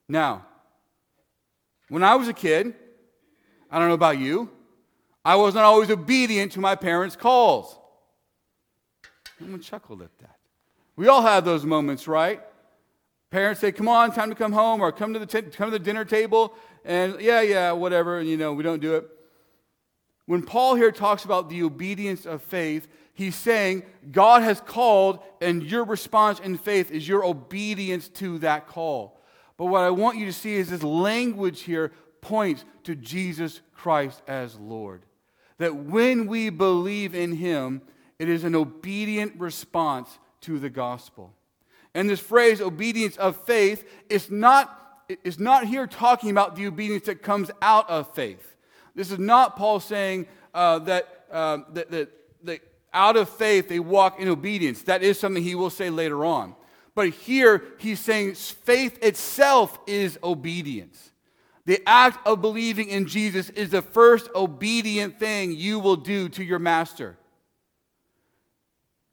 Now, 0.07 0.45
when 1.89 2.03
I 2.03 2.15
was 2.15 2.27
a 2.27 2.33
kid, 2.33 2.73
I 3.71 3.79
don't 3.79 3.87
know 3.87 3.93
about 3.93 4.17
you, 4.17 4.49
I 5.25 5.35
was 5.35 5.55
not 5.55 5.63
always 5.63 5.89
obedient 5.89 6.51
to 6.53 6.59
my 6.59 6.75
parents' 6.75 7.15
calls. 7.15 7.77
Someone 9.39 9.61
chuckled 9.61 10.01
at 10.01 10.17
that. 10.19 10.37
We 10.95 11.07
all 11.07 11.21
have 11.21 11.45
those 11.45 11.65
moments, 11.65 12.07
right? 12.07 12.41
Parents 13.31 13.59
say, 13.59 13.71
"Come 13.71 13.87
on, 13.87 14.11
time 14.11 14.29
to 14.29 14.35
come 14.35 14.51
home," 14.51 14.81
or 14.81 14.91
"Come 14.91 15.13
to 15.13 15.19
the 15.19 15.25
t- 15.25 15.41
come 15.41 15.71
to 15.71 15.77
the 15.77 15.83
dinner 15.83 16.05
table," 16.05 16.53
and 16.85 17.19
yeah, 17.19 17.41
yeah, 17.41 17.71
whatever, 17.71 18.19
and 18.19 18.29
you 18.29 18.37
know 18.37 18.53
we 18.53 18.63
don't 18.63 18.79
do 18.79 18.95
it. 18.95 19.09
When 20.25 20.43
Paul 20.43 20.75
here 20.75 20.91
talks 20.91 21.25
about 21.25 21.49
the 21.49 21.63
obedience 21.63 22.25
of 22.25 22.43
faith, 22.43 22.87
he's 23.13 23.35
saying 23.35 23.83
God 24.11 24.43
has 24.43 24.61
called, 24.61 25.19
and 25.41 25.63
your 25.63 25.83
response 25.83 26.39
in 26.39 26.57
faith 26.57 26.91
is 26.91 27.07
your 27.07 27.25
obedience 27.25 28.07
to 28.09 28.37
that 28.39 28.67
call. 28.67 29.12
But 29.57 29.65
what 29.65 29.83
I 29.83 29.89
want 29.89 30.17
you 30.17 30.25
to 30.25 30.33
see 30.33 30.55
is 30.55 30.69
this 30.69 30.83
language 30.83 31.61
here 31.61 31.91
points 32.21 32.65
to 32.83 32.95
Jesus 32.95 33.61
Christ 33.73 34.21
as 34.27 34.57
Lord. 34.57 35.03
That 35.57 35.75
when 35.75 36.27
we 36.27 36.49
believe 36.49 37.13
in 37.13 37.33
Him, 37.33 37.81
it 38.19 38.29
is 38.29 38.43
an 38.43 38.55
obedient 38.55 39.39
response 39.39 40.17
to 40.41 40.59
the 40.59 40.69
gospel. 40.69 41.33
And 41.93 42.09
this 42.09 42.19
phrase, 42.19 42.59
obedience 42.59 43.17
of 43.17 43.37
faith, 43.45 43.87
is 44.09 44.31
not, 44.31 45.05
is 45.23 45.39
not 45.39 45.67
here 45.67 45.85
talking 45.85 46.31
about 46.31 46.55
the 46.55 46.65
obedience 46.65 47.05
that 47.05 47.21
comes 47.21 47.51
out 47.61 47.89
of 47.89 48.13
faith. 48.13 48.55
This 48.95 49.11
is 49.11 49.19
not 49.19 49.55
Paul 49.55 49.79
saying 49.79 50.27
uh, 50.53 50.79
that, 50.79 51.25
uh, 51.31 51.59
that, 51.73 51.91
that, 51.91 52.09
that 52.43 52.61
out 52.93 53.17
of 53.17 53.29
faith 53.29 53.67
they 53.69 53.79
walk 53.79 54.19
in 54.19 54.27
obedience. 54.27 54.83
That 54.83 55.03
is 55.03 55.19
something 55.19 55.43
he 55.43 55.55
will 55.55 55.69
say 55.69 55.89
later 55.89 56.25
on. 56.25 56.55
But 56.95 57.09
here 57.09 57.63
he's 57.79 57.99
saying 57.99 58.35
faith 58.35 59.03
itself 59.03 59.79
is 59.87 60.19
obedience. 60.23 61.11
The 61.65 61.81
act 61.87 62.25
of 62.27 62.41
believing 62.41 62.89
in 62.89 63.07
Jesus 63.07 63.49
is 63.51 63.69
the 63.69 63.81
first 63.81 64.29
obedient 64.35 65.17
thing 65.17 65.53
you 65.53 65.79
will 65.79 65.95
do 65.95 66.29
to 66.29 66.43
your 66.43 66.59
master. 66.59 67.17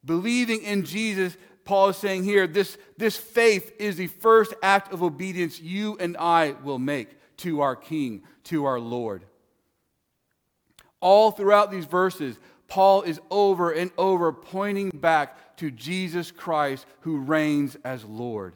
Believing 0.04 0.62
in 0.62 0.84
Jesus, 0.84 1.36
Paul 1.64 1.90
is 1.90 1.96
saying 1.96 2.24
here, 2.24 2.46
this, 2.46 2.76
this 2.96 3.16
faith 3.16 3.72
is 3.78 3.96
the 3.96 4.08
first 4.08 4.52
act 4.62 4.92
of 4.92 5.02
obedience 5.02 5.60
you 5.60 5.96
and 6.00 6.16
I 6.16 6.56
will 6.64 6.78
make 6.78 7.16
to 7.38 7.60
our 7.60 7.76
King, 7.76 8.22
to 8.44 8.64
our 8.64 8.80
Lord. 8.80 9.24
All 11.00 11.30
throughout 11.30 11.70
these 11.70 11.86
verses, 11.86 12.36
Paul 12.66 13.02
is 13.02 13.20
over 13.30 13.70
and 13.70 13.90
over 13.96 14.32
pointing 14.32 14.90
back 14.90 15.49
to 15.60 15.70
Jesus 15.70 16.30
Christ 16.30 16.86
who 17.00 17.18
reigns 17.18 17.76
as 17.84 18.02
Lord. 18.04 18.54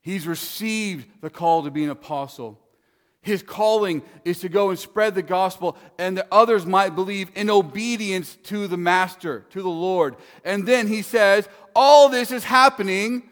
He's 0.00 0.26
received 0.26 1.08
the 1.20 1.28
call 1.28 1.64
to 1.64 1.72
be 1.72 1.82
an 1.82 1.90
apostle. 1.90 2.58
His 3.20 3.42
calling 3.42 4.02
is 4.24 4.38
to 4.40 4.48
go 4.48 4.70
and 4.70 4.78
spread 4.78 5.14
the 5.16 5.22
gospel, 5.22 5.76
and 5.98 6.16
that 6.16 6.28
others 6.30 6.64
might 6.64 6.94
believe 6.94 7.30
in 7.34 7.50
obedience 7.50 8.38
to 8.44 8.68
the 8.68 8.78
Master, 8.78 9.44
to 9.50 9.60
the 9.60 9.68
Lord. 9.68 10.16
And 10.44 10.66
then 10.66 10.86
he 10.86 11.02
says, 11.02 11.48
All 11.74 12.08
this 12.08 12.30
is 12.30 12.44
happening 12.44 13.24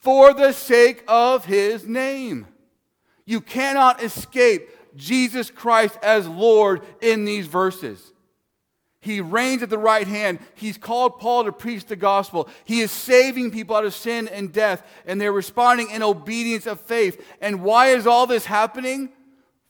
for 0.00 0.32
the 0.32 0.52
sake 0.52 1.04
of 1.06 1.44
his 1.44 1.86
name. 1.86 2.46
You 3.26 3.42
cannot 3.42 4.02
escape 4.02 4.70
Jesus 4.96 5.50
Christ 5.50 5.98
as 6.02 6.26
Lord 6.26 6.80
in 7.02 7.26
these 7.26 7.46
verses. 7.46 8.12
He 9.06 9.20
reigns 9.20 9.62
at 9.62 9.70
the 9.70 9.78
right 9.78 10.06
hand. 10.06 10.40
He's 10.56 10.76
called 10.76 11.20
Paul 11.20 11.44
to 11.44 11.52
preach 11.52 11.86
the 11.86 11.94
gospel. 11.94 12.48
He 12.64 12.80
is 12.80 12.90
saving 12.90 13.52
people 13.52 13.76
out 13.76 13.84
of 13.84 13.94
sin 13.94 14.26
and 14.26 14.52
death, 14.52 14.84
and 15.06 15.20
they're 15.20 15.32
responding 15.32 15.90
in 15.90 16.02
obedience 16.02 16.66
of 16.66 16.80
faith. 16.80 17.24
And 17.40 17.62
why 17.62 17.90
is 17.90 18.06
all 18.06 18.26
this 18.26 18.44
happening? 18.44 19.10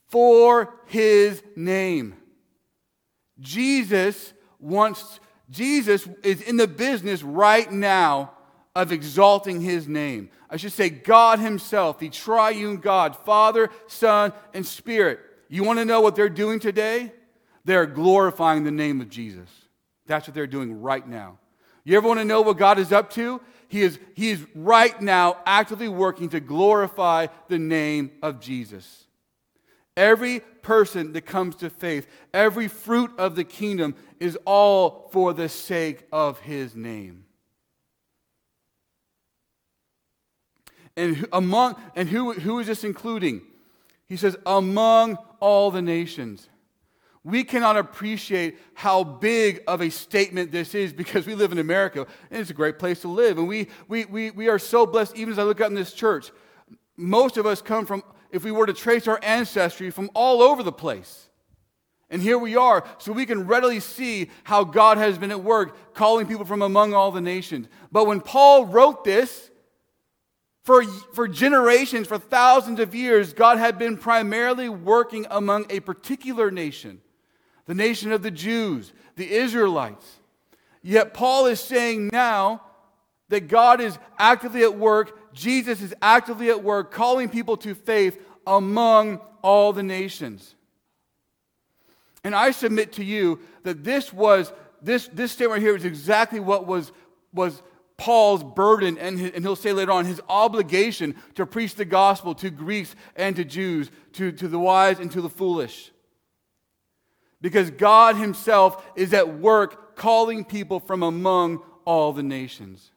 For 0.07 0.73
his 0.87 1.43
name. 1.55 2.15
Jesus 3.39 4.33
wants, 4.59 5.19
Jesus 5.51 6.07
is 6.23 6.41
in 6.41 6.57
the 6.57 6.67
business 6.67 7.21
right 7.21 7.71
now 7.71 8.31
of 8.75 8.91
exalting 8.91 9.61
his 9.61 9.87
name. 9.87 10.31
I 10.49 10.57
should 10.57 10.71
say, 10.71 10.89
God 10.89 11.39
Himself, 11.39 11.99
the 11.99 12.09
triune 12.09 12.77
God, 12.77 13.15
Father, 13.17 13.69
Son, 13.87 14.31
and 14.53 14.65
Spirit. 14.65 15.19
You 15.49 15.63
want 15.63 15.79
to 15.79 15.85
know 15.85 16.01
what 16.01 16.15
they're 16.15 16.29
doing 16.29 16.59
today? 16.59 17.11
They're 17.67 17.85
glorifying 17.85 18.63
the 18.63 18.71
name 18.71 19.01
of 19.01 19.09
Jesus. 19.09 19.49
That's 20.05 20.25
what 20.25 20.33
they're 20.33 20.47
doing 20.47 20.81
right 20.81 21.05
now. 21.05 21.37
You 21.83 21.97
ever 21.97 22.07
want 22.07 22.21
to 22.21 22.25
know 22.25 22.41
what 22.41 22.57
God 22.57 22.79
is 22.79 22.93
up 22.93 23.09
to? 23.11 23.41
He 23.67 23.81
is, 23.81 23.99
he 24.15 24.29
is 24.29 24.45
right 24.55 24.99
now 25.01 25.39
actively 25.45 25.89
working 25.89 26.29
to 26.29 26.39
glorify 26.39 27.27
the 27.49 27.59
name 27.59 28.11
of 28.23 28.39
Jesus. 28.39 29.07
Every 29.97 30.39
person 30.61 31.11
that 31.11 31.25
comes 31.25 31.57
to 31.57 31.69
faith, 31.69 32.07
every 32.33 32.69
fruit 32.69 33.11
of 33.17 33.35
the 33.35 33.43
kingdom 33.43 33.95
is 34.21 34.37
all 34.45 35.09
for 35.11 35.33
the 35.33 35.49
sake 35.49 36.07
of 36.09 36.39
his 36.39 36.73
name. 36.73 37.25
And 40.95 41.27
among 41.33 41.75
and 41.97 42.07
who, 42.07 42.31
who 42.31 42.59
is 42.59 42.67
this 42.67 42.85
including? 42.85 43.41
He 44.07 44.15
says, 44.15 44.37
among 44.45 45.17
all 45.41 45.69
the 45.69 45.81
nations. 45.81 46.47
We 47.27 47.43
cannot 47.43 47.75
appreciate 47.75 48.57
how 48.73 49.03
big 49.03 49.61
of 49.67 49.81
a 49.81 49.89
statement 49.89 50.49
this 50.49 50.73
is 50.73 50.93
because 50.93 51.27
we 51.27 51.35
live 51.35 51.51
in 51.51 51.57
America 51.57 52.07
and 52.31 52.39
it's 52.39 52.51
a 52.51 52.53
great 52.53 52.79
place 52.79 53.01
to 53.01 53.09
live. 53.09 53.37
And 53.37 53.49
we, 53.49 53.67
we, 53.89 54.05
we, 54.05 54.31
we 54.31 54.47
are 54.47 54.57
so 54.57 54.85
blessed, 54.85 55.17
even 55.17 55.33
as 55.33 55.37
I 55.37 55.43
look 55.43 55.59
out 55.59 55.67
in 55.67 55.75
this 55.75 55.91
church. 55.91 56.31
Most 56.95 57.35
of 57.35 57.45
us 57.45 57.61
come 57.61 57.85
from, 57.85 58.01
if 58.31 58.45
we 58.45 58.51
were 58.53 58.65
to 58.65 58.71
trace 58.71 59.09
our 59.09 59.19
ancestry, 59.21 59.91
from 59.91 60.09
all 60.13 60.41
over 60.41 60.63
the 60.63 60.71
place. 60.71 61.27
And 62.09 62.21
here 62.21 62.37
we 62.37 62.55
are, 62.55 62.85
so 62.97 63.11
we 63.11 63.25
can 63.25 63.45
readily 63.45 63.81
see 63.81 64.29
how 64.45 64.63
God 64.63 64.97
has 64.97 65.17
been 65.17 65.31
at 65.31 65.43
work 65.43 65.93
calling 65.93 66.27
people 66.27 66.45
from 66.45 66.61
among 66.61 66.93
all 66.93 67.11
the 67.11 67.19
nations. 67.19 67.67
But 67.91 68.07
when 68.07 68.21
Paul 68.21 68.67
wrote 68.67 69.03
this, 69.03 69.51
for, 70.63 70.85
for 71.13 71.27
generations, 71.27 72.07
for 72.07 72.19
thousands 72.19 72.79
of 72.79 72.95
years, 72.95 73.33
God 73.33 73.57
had 73.57 73.77
been 73.77 73.97
primarily 73.97 74.69
working 74.69 75.27
among 75.29 75.65
a 75.69 75.81
particular 75.81 76.51
nation 76.51 77.01
the 77.67 77.75
nation 77.75 78.11
of 78.11 78.23
the 78.23 78.31
Jews, 78.31 78.91
the 79.15 79.31
Israelites. 79.31 80.05
Yet 80.81 81.13
Paul 81.13 81.45
is 81.45 81.59
saying 81.59 82.09
now 82.11 82.61
that 83.29 83.49
God 83.49 83.81
is 83.81 83.99
actively 84.17 84.63
at 84.63 84.77
work, 84.77 85.33
Jesus 85.33 85.81
is 85.81 85.93
actively 86.01 86.49
at 86.49 86.63
work, 86.63 86.91
calling 86.91 87.29
people 87.29 87.57
to 87.57 87.75
faith 87.75 88.19
among 88.47 89.19
all 89.41 89.73
the 89.73 89.83
nations. 89.83 90.55
And 92.23 92.33
I 92.33 92.51
submit 92.51 92.93
to 92.93 93.03
you 93.03 93.39
that 93.63 93.83
this 93.83 94.13
was, 94.13 94.51
this, 94.81 95.09
this 95.09 95.33
statement 95.33 95.61
here 95.61 95.75
is 95.75 95.85
exactly 95.85 96.39
what 96.39 96.65
was, 96.65 96.93
was 97.33 97.61
Paul's 97.97 98.43
burden, 98.43 98.97
and, 98.97 99.19
his, 99.19 99.31
and 99.33 99.43
he'll 99.43 99.57
say 99.57 99.73
later 99.73 99.91
on, 99.91 100.05
his 100.05 100.21
obligation 100.29 101.15
to 101.35 101.45
preach 101.45 101.75
the 101.75 101.85
gospel 101.85 102.33
to 102.35 102.49
Greeks 102.49 102.95
and 103.17 103.35
to 103.35 103.43
Jews, 103.43 103.91
to, 104.13 104.31
to 104.31 104.47
the 104.47 104.59
wise 104.59 104.99
and 104.99 105.11
to 105.11 105.21
the 105.21 105.29
foolish 105.29 105.91
because 107.41 107.71
God 107.71 108.15
Himself 108.15 108.85
is 108.95 109.13
at 109.13 109.39
work 109.39 109.95
calling 109.95 110.43
people 110.43 110.79
from 110.79 111.03
among 111.03 111.61
all 111.85 112.13
the 112.13 112.23
nations. 112.23 112.91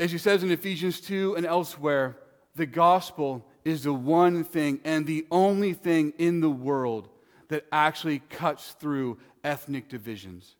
As 0.00 0.12
He 0.12 0.18
says 0.18 0.42
in 0.42 0.50
Ephesians 0.50 1.00
2 1.00 1.36
and 1.36 1.46
elsewhere, 1.46 2.16
the 2.56 2.66
gospel 2.66 3.46
is 3.64 3.82
the 3.84 3.92
one 3.92 4.44
thing 4.44 4.80
and 4.84 5.06
the 5.06 5.26
only 5.30 5.72
thing 5.72 6.12
in 6.18 6.40
the 6.40 6.50
world 6.50 7.08
that 7.48 7.66
actually 7.72 8.20
cuts 8.30 8.72
through 8.78 9.18
ethnic 9.42 9.88
divisions, 9.88 10.56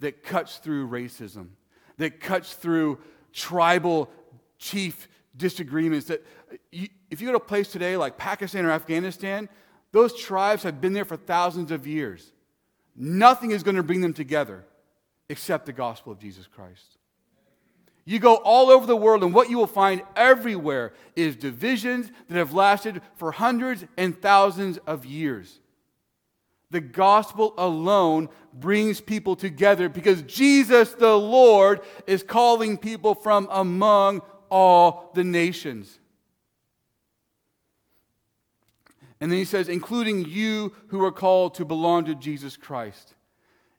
that 0.00 0.22
cuts 0.22 0.58
through 0.58 0.88
racism, 0.88 1.48
that 1.98 2.20
cuts 2.20 2.54
through 2.54 2.98
tribal 3.32 4.10
chief 4.58 5.08
disagreements. 5.36 6.06
That 6.06 6.24
you, 6.70 6.88
if 7.10 7.20
you 7.20 7.26
go 7.26 7.32
to 7.32 7.38
a 7.38 7.40
place 7.40 7.70
today 7.70 7.96
like 7.96 8.16
Pakistan 8.16 8.64
or 8.64 8.70
Afghanistan, 8.70 9.48
those 9.92 10.18
tribes 10.18 10.62
have 10.62 10.80
been 10.80 10.92
there 10.92 11.04
for 11.04 11.16
thousands 11.16 11.70
of 11.70 11.86
years. 11.86 12.32
Nothing 12.96 13.52
is 13.52 13.62
going 13.62 13.76
to 13.76 13.82
bring 13.82 14.00
them 14.00 14.12
together 14.12 14.64
except 15.28 15.66
the 15.66 15.72
gospel 15.72 16.12
of 16.12 16.18
Jesus 16.18 16.46
Christ. 16.46 16.98
You 18.04 18.18
go 18.18 18.34
all 18.34 18.70
over 18.70 18.84
the 18.84 18.96
world, 18.96 19.22
and 19.22 19.32
what 19.32 19.48
you 19.48 19.56
will 19.56 19.66
find 19.68 20.02
everywhere 20.16 20.92
is 21.14 21.36
divisions 21.36 22.10
that 22.28 22.36
have 22.36 22.52
lasted 22.52 23.00
for 23.14 23.30
hundreds 23.30 23.84
and 23.96 24.20
thousands 24.20 24.78
of 24.78 25.06
years. 25.06 25.60
The 26.70 26.80
gospel 26.80 27.54
alone 27.58 28.28
brings 28.52 29.00
people 29.00 29.36
together 29.36 29.88
because 29.88 30.22
Jesus 30.22 30.94
the 30.94 31.16
Lord 31.16 31.80
is 32.06 32.22
calling 32.22 32.78
people 32.78 33.14
from 33.14 33.46
among 33.50 34.22
all 34.50 35.10
the 35.14 35.22
nations. 35.22 36.00
And 39.22 39.30
then 39.30 39.38
he 39.38 39.44
says, 39.44 39.68
including 39.68 40.24
you 40.24 40.72
who 40.88 41.04
are 41.04 41.12
called 41.12 41.54
to 41.54 41.64
belong 41.64 42.06
to 42.06 42.14
Jesus 42.16 42.56
Christ. 42.56 43.14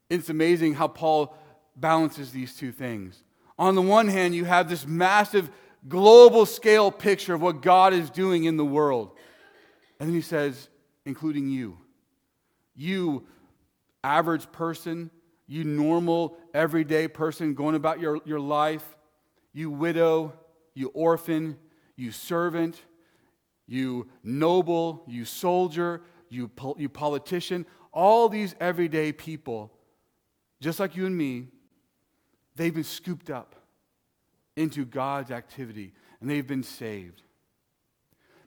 It's 0.10 0.30
amazing 0.30 0.76
how 0.76 0.88
Paul 0.88 1.36
balances 1.76 2.32
these 2.32 2.56
two 2.56 2.72
things. 2.72 3.22
On 3.60 3.76
the 3.76 3.82
one 3.82 4.08
hand, 4.08 4.36
you 4.36 4.46
have 4.46 4.70
this 4.70 4.88
massive 4.88 5.52
global 5.90 6.46
scale 6.46 6.92
picture 6.92 7.34
of 7.34 7.42
what 7.42 7.62
God 7.62 7.92
is 7.92 8.10
doing 8.10 8.46
in 8.46 8.56
the 8.56 8.64
world. 8.64 9.12
And 10.00 10.08
then 10.08 10.16
he 10.16 10.22
says, 10.22 10.70
including 11.06 11.50
you. 11.50 11.78
You, 12.74 13.26
average 14.02 14.50
person, 14.54 15.12
you 15.46 15.66
normal, 15.66 16.38
everyday 16.54 17.10
person 17.10 17.54
going 17.54 17.76
about 17.76 18.00
your, 18.00 18.22
your 18.24 18.40
life, 18.40 18.96
you 19.52 19.70
widow, 19.70 20.32
you 20.74 20.88
orphan, 20.94 21.58
you 21.98 22.14
servant, 22.14 22.82
you 23.68 24.08
noble, 24.24 25.04
you 25.08 25.26
soldier, 25.26 26.02
you, 26.30 26.50
you 26.78 26.90
politician, 26.90 27.66
all 27.92 28.28
these 28.30 28.56
everyday 28.60 29.12
people, 29.12 29.72
just 30.62 30.80
like 30.80 30.96
you 30.96 31.06
and 31.06 31.16
me, 31.16 31.48
they've 32.56 32.74
been 32.74 32.84
scooped 32.84 33.30
up 33.30 33.56
into 34.56 34.86
God's 34.86 35.32
activity 35.32 35.94
and 36.20 36.30
they've 36.30 36.46
been 36.46 36.64
saved. 36.64 37.22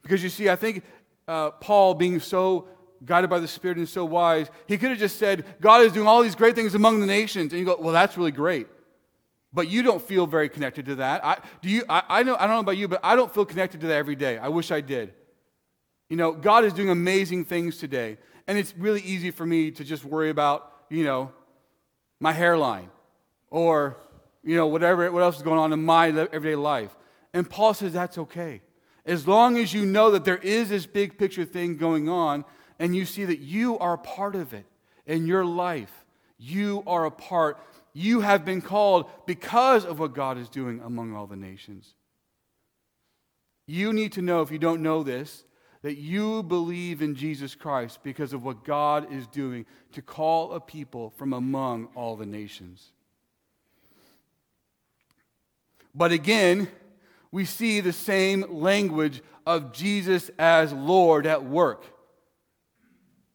Because 0.03 0.23
you 0.23 0.29
see, 0.29 0.49
I 0.49 0.57
think 0.57 0.85
uh, 1.27 1.51
Paul, 1.51 1.95
being 1.95 2.21
so 2.21 2.69
guided 3.05 3.29
by 3.29 3.39
the 3.39 3.49
Spirit 3.49 3.77
and 3.77 3.89
so 3.89 4.05
wise, 4.05 4.49
he 4.67 4.79
could 4.79 4.91
have 4.91 4.99
just 4.99 5.19
said, 5.19 5.45
God 5.61 5.83
is 5.83 5.93
doing 5.93 6.07
all 6.07 6.23
these 6.23 6.35
great 6.35 6.55
things 6.55 6.75
among 6.75 7.01
the 7.01 7.07
nations. 7.07 7.53
And 7.53 7.61
you 7.61 7.67
go, 7.67 7.77
well, 7.79 7.93
that's 7.93 8.17
really 8.17 8.31
great. 8.33 8.69
But 9.53 9.69
you 9.69 9.83
don't 9.83 10.03
feel 10.03 10.27
very 10.27 10.49
connected 10.49 10.87
to 10.87 10.97
that. 10.97 11.25
I, 11.25 11.39
do 11.63 11.69
you, 11.69 11.85
I, 11.89 12.03
I, 12.09 12.23
know, 12.23 12.37
I 12.37 12.41
don't 12.41 12.57
know 12.57 12.61
about 12.61 12.77
you, 12.77 12.89
but 12.89 13.01
I 13.03 13.17
don't 13.17 13.33
feel 13.33 13.45
connected 13.45 13.81
to 13.83 13.87
that 13.87 13.97
every 13.97 14.17
day. 14.17 14.39
I 14.39 14.49
wish 14.49 14.71
I 14.71 14.81
did. 14.81 15.15
You 16.09 16.17
know, 16.17 16.33
God 16.33 16.65
is 16.65 16.73
doing 16.73 16.91
amazing 16.91 17.45
things 17.47 17.79
today. 17.79 18.19
And 18.47 18.59
it's 18.59 18.75
really 18.77 19.01
easy 19.01 19.31
for 19.31 19.45
me 19.45 19.71
to 19.73 19.85
just 19.85 20.05
worry 20.05 20.31
about, 20.31 20.73
you 20.89 21.05
know, 21.05 21.33
my 22.21 22.33
hairline 22.33 22.91
or, 23.51 23.97
you 24.45 24.57
know, 24.57 24.67
whatever, 24.67 25.11
what 25.11 25.23
else 25.23 25.37
is 25.37 25.43
going 25.43 25.59
on 25.59 25.73
in 25.73 25.85
my 25.85 26.09
everyday 26.09 26.55
life. 26.55 26.95
And 27.35 27.49
Paul 27.49 27.75
says 27.75 27.93
that's 27.93 28.19
okay. 28.19 28.63
As 29.05 29.27
long 29.27 29.57
as 29.57 29.73
you 29.73 29.85
know 29.85 30.11
that 30.13 30.25
there 30.25 30.39
is 30.39 30.69
this 30.69 30.87
big 30.87 31.19
picture 31.19 31.45
thing 31.45 31.77
going 31.77 32.09
on 32.09 32.45
and 32.79 32.95
you 32.95 33.05
see 33.05 33.25
that 33.25 33.41
you 33.41 33.79
are 33.79 33.95
a 33.95 33.99
part 33.99 34.35
of 34.35 34.53
it 34.53 34.67
in 35.07 35.27
your 35.27 35.45
life, 35.45 36.05
you 36.39 36.83
are 36.87 37.05
a 37.05 37.11
part. 37.11 37.59
You 37.99 38.21
have 38.21 38.45
been 38.45 38.61
called 38.61 39.07
because 39.25 39.87
of 39.87 39.99
what 39.99 40.13
God 40.13 40.37
is 40.37 40.51
doing 40.51 40.83
among 40.85 41.17
all 41.17 41.27
the 41.27 41.35
nations. 41.35 41.95
You 43.67 43.95
need 43.95 44.13
to 44.13 44.23
know, 44.23 44.43
if 44.43 44.51
you 44.51 44.59
don't 44.59 44.83
know 44.83 45.03
this, 45.03 45.45
that 45.81 45.97
you 45.97 46.43
believe 46.43 47.01
in 47.01 47.15
Jesus 47.15 47.55
Christ 47.55 48.01
because 48.03 48.35
of 48.35 48.45
what 48.45 48.65
God 48.65 49.11
is 49.11 49.27
doing 49.29 49.65
to 49.93 50.03
call 50.03 50.53
a 50.53 50.61
people 50.61 51.09
from 51.17 51.33
among 51.33 51.89
all 51.95 52.17
the 52.17 52.27
nations. 52.27 52.93
But 55.95 56.13
again, 56.13 56.69
we 57.33 57.47
see 57.47 57.81
the 57.81 57.95
same 57.95 58.45
language 58.51 59.23
of 59.47 59.73
Jesus 59.73 60.31
as 60.39 60.71
Lord 60.71 61.27
at 61.27 61.47
work. 61.47 61.96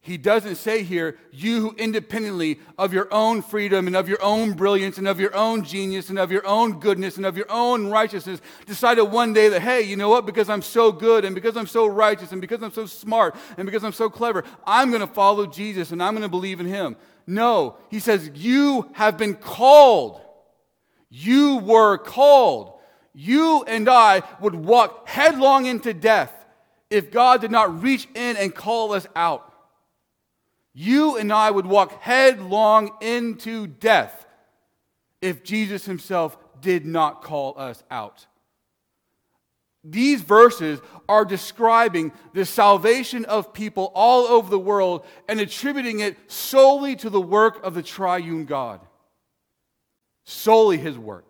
He 0.04 0.18
doesn't 0.18 0.56
say 0.56 0.82
here, 0.82 1.16
you 1.30 1.60
who 1.60 1.76
independently 1.78 2.58
of 2.76 2.92
your 2.92 3.06
own 3.14 3.40
freedom 3.40 3.86
and 3.86 3.94
of 3.94 4.08
your 4.08 4.20
own 4.20 4.54
brilliance 4.54 4.98
and 4.98 5.06
of 5.06 5.20
your 5.20 5.32
own 5.32 5.62
genius 5.62 6.10
and 6.10 6.18
of 6.18 6.32
your 6.32 6.44
own 6.44 6.80
goodness 6.80 7.18
and 7.18 7.24
of 7.24 7.36
your 7.36 7.46
own 7.48 7.86
righteousness 7.86 8.40
decided 8.66 9.04
one 9.04 9.32
day 9.32 9.48
that, 9.50 9.62
hey, 9.62 9.82
you 9.82 9.94
know 9.94 10.08
what? 10.08 10.26
Because 10.26 10.50
I'm 10.50 10.60
so 10.60 10.90
good 10.90 11.24
and 11.24 11.36
because 11.36 11.56
I'm 11.56 11.68
so 11.68 11.86
righteous 11.86 12.32
and 12.32 12.40
because 12.40 12.64
I'm 12.64 12.72
so 12.72 12.84
smart 12.84 13.36
and 13.56 13.64
because 13.64 13.84
I'm 13.84 13.92
so 13.92 14.10
clever, 14.10 14.42
I'm 14.66 14.90
going 14.90 15.02
to 15.02 15.06
follow 15.06 15.46
Jesus 15.46 15.92
and 15.92 16.02
I'm 16.02 16.14
going 16.14 16.22
to 16.22 16.28
believe 16.28 16.58
in 16.58 16.66
him. 16.66 16.96
No, 17.24 17.76
he 17.88 18.00
says, 18.00 18.28
you 18.34 18.90
have 18.94 19.16
been 19.16 19.34
called. 19.34 20.20
You 21.10 21.58
were 21.58 21.96
called. 21.96 22.72
You 23.14 23.62
and 23.68 23.88
I 23.88 24.24
would 24.40 24.56
walk 24.56 25.08
headlong 25.08 25.66
into 25.66 25.94
death 25.94 26.34
if 26.90 27.12
God 27.12 27.40
did 27.40 27.52
not 27.52 27.82
reach 27.84 28.08
in 28.16 28.36
and 28.36 28.52
call 28.52 28.94
us 28.94 29.06
out 29.14 29.51
you 30.74 31.16
and 31.16 31.32
I 31.32 31.50
would 31.50 31.66
walk 31.66 32.00
headlong 32.02 32.92
into 33.00 33.66
death 33.66 34.26
if 35.20 35.44
Jesus 35.44 35.84
himself 35.84 36.36
did 36.60 36.86
not 36.86 37.22
call 37.22 37.54
us 37.58 37.82
out. 37.90 38.26
These 39.84 40.22
verses 40.22 40.80
are 41.08 41.24
describing 41.24 42.12
the 42.34 42.46
salvation 42.46 43.24
of 43.24 43.52
people 43.52 43.90
all 43.94 44.26
over 44.26 44.48
the 44.48 44.58
world 44.58 45.04
and 45.28 45.40
attributing 45.40 46.00
it 46.00 46.16
solely 46.30 46.94
to 46.96 47.10
the 47.10 47.20
work 47.20 47.64
of 47.64 47.74
the 47.74 47.82
triune 47.82 48.44
God. 48.44 48.80
Solely 50.24 50.78
his 50.78 50.96
work. 50.96 51.26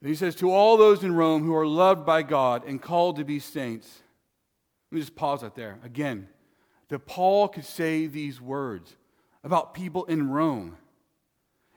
And 0.00 0.08
he 0.08 0.14
says, 0.14 0.36
To 0.36 0.52
all 0.52 0.76
those 0.76 1.02
in 1.02 1.14
Rome 1.14 1.42
who 1.42 1.54
are 1.54 1.66
loved 1.66 2.06
by 2.06 2.22
God 2.22 2.64
and 2.64 2.80
called 2.80 3.16
to 3.16 3.24
be 3.24 3.40
saints. 3.40 4.02
Let 4.90 4.96
me 4.96 5.00
just 5.00 5.16
pause 5.16 5.42
right 5.42 5.54
there. 5.54 5.80
Again, 5.84 6.28
that 6.92 7.06
Paul 7.06 7.48
could 7.48 7.64
say 7.64 8.06
these 8.06 8.38
words 8.38 8.94
about 9.42 9.72
people 9.72 10.04
in 10.04 10.28
Rome. 10.28 10.76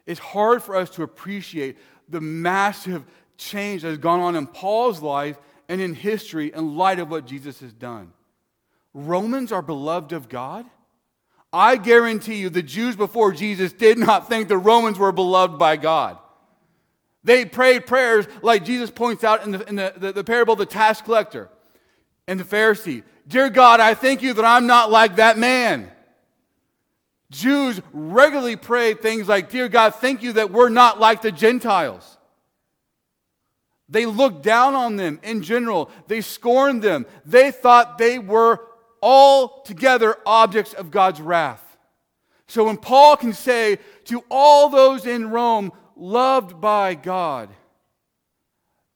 It's 0.05 0.19
hard 0.19 0.61
for 0.61 0.75
us 0.75 0.89
to 0.91 1.03
appreciate 1.03 1.77
the 2.09 2.19
massive 2.19 3.05
change 3.37 3.83
that 3.83 3.87
has 3.87 3.97
gone 3.97 4.19
on 4.19 4.35
in 4.35 4.45
Paul's 4.45 5.01
life 5.01 5.37
and 5.69 5.79
in 5.79 5.93
history 5.93 6.51
in 6.53 6.75
light 6.75 6.99
of 6.99 7.09
what 7.09 7.25
Jesus 7.25 7.61
has 7.61 7.71
done. 7.71 8.11
Romans 8.93 9.53
are 9.53 9.61
beloved 9.61 10.11
of 10.11 10.27
God. 10.27 10.65
I 11.53 11.77
guarantee 11.77 12.35
you, 12.35 12.49
the 12.49 12.61
Jews 12.61 12.97
before 12.97 13.31
Jesus 13.31 13.71
did 13.71 13.97
not 13.97 14.27
think 14.27 14.49
the 14.49 14.57
Romans 14.57 14.99
were 14.99 15.13
beloved 15.13 15.57
by 15.57 15.77
God. 15.77 16.17
They 17.23 17.45
prayed 17.45 17.85
prayers 17.85 18.27
like 18.41 18.65
Jesus 18.65 18.91
points 18.91 19.23
out 19.23 19.45
in 19.45 19.51
the, 19.51 19.69
in 19.69 19.75
the, 19.77 19.93
the, 19.95 20.11
the 20.11 20.23
parable 20.25 20.51
of 20.51 20.59
the 20.59 20.65
tax 20.65 21.01
collector 21.01 21.49
and 22.27 22.39
the 22.39 22.43
Pharisee. 22.43 23.03
Dear 23.27 23.49
God, 23.49 23.79
I 23.79 23.93
thank 23.93 24.21
you 24.21 24.33
that 24.33 24.45
I'm 24.45 24.67
not 24.67 24.91
like 24.91 25.17
that 25.17 25.37
man. 25.37 25.91
Jews 27.31 27.81
regularly 27.91 28.55
pray 28.55 28.93
things 28.93 29.27
like, 29.27 29.49
Dear 29.49 29.67
God, 29.67 29.95
thank 29.95 30.23
you 30.23 30.33
that 30.33 30.51
we're 30.51 30.69
not 30.69 30.99
like 30.99 31.21
the 31.21 31.31
Gentiles. 31.31 32.17
They 33.89 34.05
looked 34.05 34.41
down 34.41 34.73
on 34.73 34.95
them 34.95 35.19
in 35.23 35.43
general, 35.43 35.91
they 36.07 36.21
scorned 36.21 36.81
them. 36.81 37.05
They 37.25 37.51
thought 37.51 37.97
they 37.97 38.19
were 38.19 38.59
altogether 39.01 40.17
objects 40.25 40.73
of 40.73 40.91
God's 40.91 41.21
wrath. 41.21 41.61
So 42.47 42.65
when 42.65 42.77
Paul 42.77 43.17
can 43.17 43.33
say 43.33 43.79
to 44.05 44.23
all 44.29 44.69
those 44.69 45.05
in 45.05 45.29
Rome, 45.29 45.71
loved 45.95 46.61
by 46.61 46.95
God, 46.95 47.49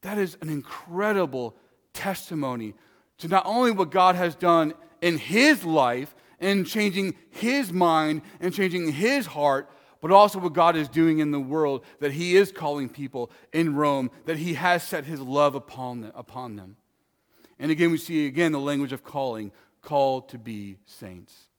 that 0.02 0.18
is 0.18 0.38
an 0.42 0.50
incredible 0.50 1.56
testimony 1.94 2.74
to 3.20 3.28
not 3.28 3.46
only 3.46 3.72
what 3.72 3.92
God 3.92 4.16
has 4.16 4.36
done 4.36 4.74
in 5.02 5.18
his 5.18 5.64
life 5.64 6.16
and 6.40 6.66
changing 6.66 7.16
his 7.30 7.72
mind 7.72 8.22
and 8.40 8.54
changing 8.54 8.92
his 8.92 9.26
heart, 9.26 9.70
but 10.02 10.12
also 10.12 10.40
what 10.40 10.54
God 10.54 10.76
is 10.76 10.88
doing 10.88 11.20
in 11.20 11.32
the 11.32 11.40
world, 11.40 11.84
that 12.00 12.14
he 12.14 12.36
is 12.36 12.52
calling 12.52 12.88
people 12.88 13.30
in 13.52 13.76
Rome, 13.76 14.10
that 14.26 14.38
he 14.38 14.54
has 14.54 14.84
set 14.84 15.06
his 15.06 15.20
love 15.20 15.56
upon 15.56 16.02
them. 16.02 16.12
Upon 16.16 16.56
them. 16.56 16.78
And 17.60 17.72
again, 17.72 17.92
we 17.92 17.98
see 17.98 18.26
again 18.26 18.54
the 18.54 18.60
language 18.60 18.94
of 18.94 19.04
calling, 19.04 19.52
called 19.82 20.30
to 20.30 20.38
be 20.38 20.78
saints. 20.86 21.50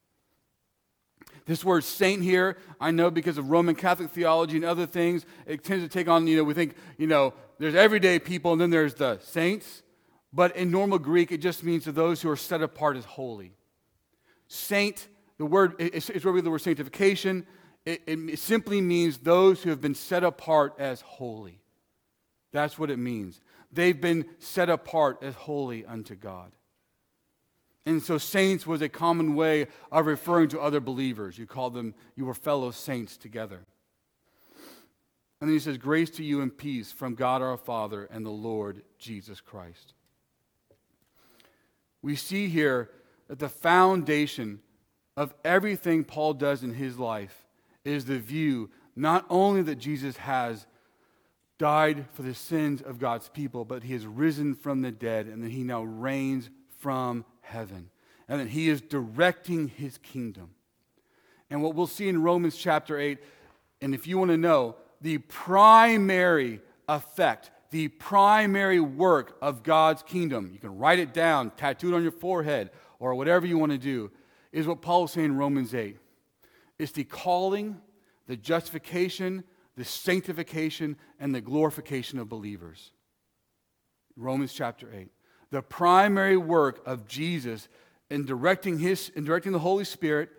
This 1.44 1.64
word 1.64 1.84
saint 1.84 2.22
here, 2.22 2.56
I 2.80 2.90
know 2.90 3.10
because 3.10 3.36
of 3.36 3.50
Roman 3.50 3.74
Catholic 3.74 4.10
theology 4.10 4.56
and 4.56 4.64
other 4.64 4.86
things, 4.86 5.26
it 5.46 5.62
tends 5.62 5.84
to 5.84 5.88
take 5.88 6.08
on, 6.08 6.26
you 6.26 6.36
know, 6.36 6.44
we 6.44 6.54
think, 6.54 6.74
you 6.96 7.06
know, 7.06 7.34
there's 7.58 7.74
everyday 7.74 8.18
people 8.18 8.52
and 8.52 8.60
then 8.60 8.70
there's 8.70 8.94
the 8.94 9.18
saints. 9.18 9.82
But 10.32 10.54
in 10.56 10.70
normal 10.70 10.98
Greek, 10.98 11.32
it 11.32 11.38
just 11.38 11.64
means 11.64 11.84
to 11.84 11.92
those 11.92 12.22
who 12.22 12.30
are 12.30 12.36
set 12.36 12.62
apart 12.62 12.96
as 12.96 13.04
holy. 13.04 13.52
Saint, 14.46 15.08
the 15.38 15.46
word, 15.46 15.74
it's, 15.78 16.08
really 16.24 16.40
the 16.40 16.50
word 16.50 16.60
sanctification. 16.60 17.46
It, 17.84 18.02
it 18.06 18.38
simply 18.38 18.80
means 18.80 19.18
those 19.18 19.62
who 19.62 19.70
have 19.70 19.80
been 19.80 19.94
set 19.94 20.22
apart 20.22 20.74
as 20.78 21.00
holy. 21.00 21.60
That's 22.52 22.78
what 22.78 22.90
it 22.90 22.98
means. 22.98 23.40
They've 23.72 24.00
been 24.00 24.26
set 24.38 24.68
apart 24.68 25.18
as 25.22 25.34
holy 25.34 25.84
unto 25.84 26.14
God. 26.14 26.52
And 27.86 28.02
so, 28.02 28.18
saints 28.18 28.66
was 28.66 28.82
a 28.82 28.88
common 28.88 29.34
way 29.34 29.66
of 29.90 30.06
referring 30.06 30.48
to 30.50 30.60
other 30.60 30.80
believers. 30.80 31.38
You 31.38 31.46
call 31.46 31.70
them, 31.70 31.94
you 32.14 32.26
were 32.26 32.34
fellow 32.34 32.70
saints 32.72 33.16
together. 33.16 33.64
And 35.40 35.48
then 35.48 35.54
he 35.54 35.58
says, 35.60 35.78
Grace 35.78 36.10
to 36.10 36.24
you 36.24 36.42
and 36.42 36.56
peace 36.56 36.92
from 36.92 37.14
God 37.14 37.40
our 37.40 37.56
Father 37.56 38.04
and 38.04 38.26
the 38.26 38.30
Lord 38.30 38.82
Jesus 38.98 39.40
Christ 39.40 39.94
we 42.02 42.16
see 42.16 42.48
here 42.48 42.90
that 43.28 43.38
the 43.38 43.48
foundation 43.48 44.60
of 45.16 45.34
everything 45.44 46.04
Paul 46.04 46.34
does 46.34 46.62
in 46.62 46.74
his 46.74 46.98
life 46.98 47.46
is 47.84 48.04
the 48.04 48.18
view 48.18 48.70
not 48.96 49.24
only 49.30 49.62
that 49.62 49.76
Jesus 49.76 50.16
has 50.18 50.66
died 51.58 52.06
for 52.14 52.22
the 52.22 52.34
sins 52.34 52.80
of 52.80 52.98
God's 52.98 53.28
people, 53.28 53.64
but 53.64 53.82
he 53.82 53.92
has 53.92 54.06
risen 54.06 54.54
from 54.54 54.82
the 54.82 54.90
dead 54.90 55.26
and 55.26 55.42
that 55.42 55.50
he 55.50 55.62
now 55.62 55.82
reigns 55.82 56.48
from 56.78 57.24
heaven 57.42 57.90
and 58.28 58.40
that 58.40 58.48
he 58.48 58.68
is 58.68 58.80
directing 58.80 59.68
his 59.68 59.98
kingdom. 59.98 60.50
And 61.50 61.62
what 61.62 61.74
we'll 61.74 61.86
see 61.86 62.08
in 62.08 62.22
Romans 62.22 62.56
chapter 62.56 62.98
8, 62.98 63.18
and 63.82 63.94
if 63.94 64.06
you 64.06 64.18
want 64.18 64.30
to 64.30 64.36
know 64.36 64.76
the 65.00 65.18
primary 65.18 66.60
effect, 66.88 67.50
the 67.70 67.88
primary 67.88 68.80
work 68.80 69.36
of 69.40 69.62
God's 69.62 70.02
kingdom, 70.02 70.50
you 70.52 70.58
can 70.58 70.76
write 70.76 70.98
it 70.98 71.14
down, 71.14 71.52
tattoo 71.52 71.92
it 71.92 71.96
on 71.96 72.02
your 72.02 72.12
forehead, 72.12 72.70
or 72.98 73.14
whatever 73.14 73.46
you 73.46 73.58
want 73.58 73.72
to 73.72 73.78
do, 73.78 74.10
is 74.52 74.66
what 74.66 74.82
Paul 74.82 75.04
is 75.04 75.12
saying 75.12 75.26
in 75.26 75.36
Romans 75.36 75.74
8. 75.74 75.96
It's 76.78 76.92
the 76.92 77.04
calling, 77.04 77.80
the 78.26 78.36
justification, 78.36 79.44
the 79.76 79.84
sanctification, 79.84 80.96
and 81.18 81.34
the 81.34 81.40
glorification 81.40 82.18
of 82.18 82.28
believers. 82.28 82.92
Romans 84.16 84.52
chapter 84.52 84.92
8. 84.92 85.08
The 85.50 85.62
primary 85.62 86.36
work 86.36 86.82
of 86.86 87.06
Jesus 87.06 87.68
in 88.10 88.24
directing, 88.24 88.78
his, 88.78 89.10
in 89.10 89.24
directing 89.24 89.52
the 89.52 89.58
Holy 89.60 89.84
Spirit 89.84 90.30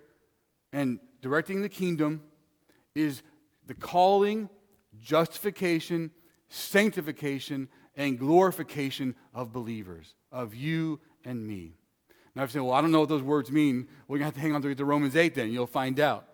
and 0.74 1.00
directing 1.22 1.62
the 1.62 1.70
kingdom 1.70 2.22
is 2.96 3.24
the 3.68 3.74
calling, 3.74 4.50
justification, 5.00 6.12
sanctification, 6.52 7.70
and 7.96 8.20
glorification 8.20 9.16
of 9.34 9.52
believers, 9.52 10.16
of 10.32 10.54
you 10.54 11.00
and 11.26 11.46
me. 11.46 11.74
Now, 12.36 12.44
if 12.44 12.50
you 12.50 12.60
say, 12.60 12.60
well, 12.60 12.74
I 12.74 12.82
don't 12.82 12.92
know 12.92 13.02
what 13.02 13.10
those 13.10 13.22
words 13.22 13.52
mean, 13.52 13.88
we're 14.08 14.16
well, 14.16 14.20
you 14.20 14.26
have 14.26 14.34
to 14.36 14.40
hang 14.40 14.54
on 14.54 14.62
to 14.62 14.76
the 14.76 14.86
Romans 14.86 15.16
8 15.16 15.36
then, 15.36 15.52
you'll 15.52 15.68
find 15.68 16.00
out. 16.00 16.28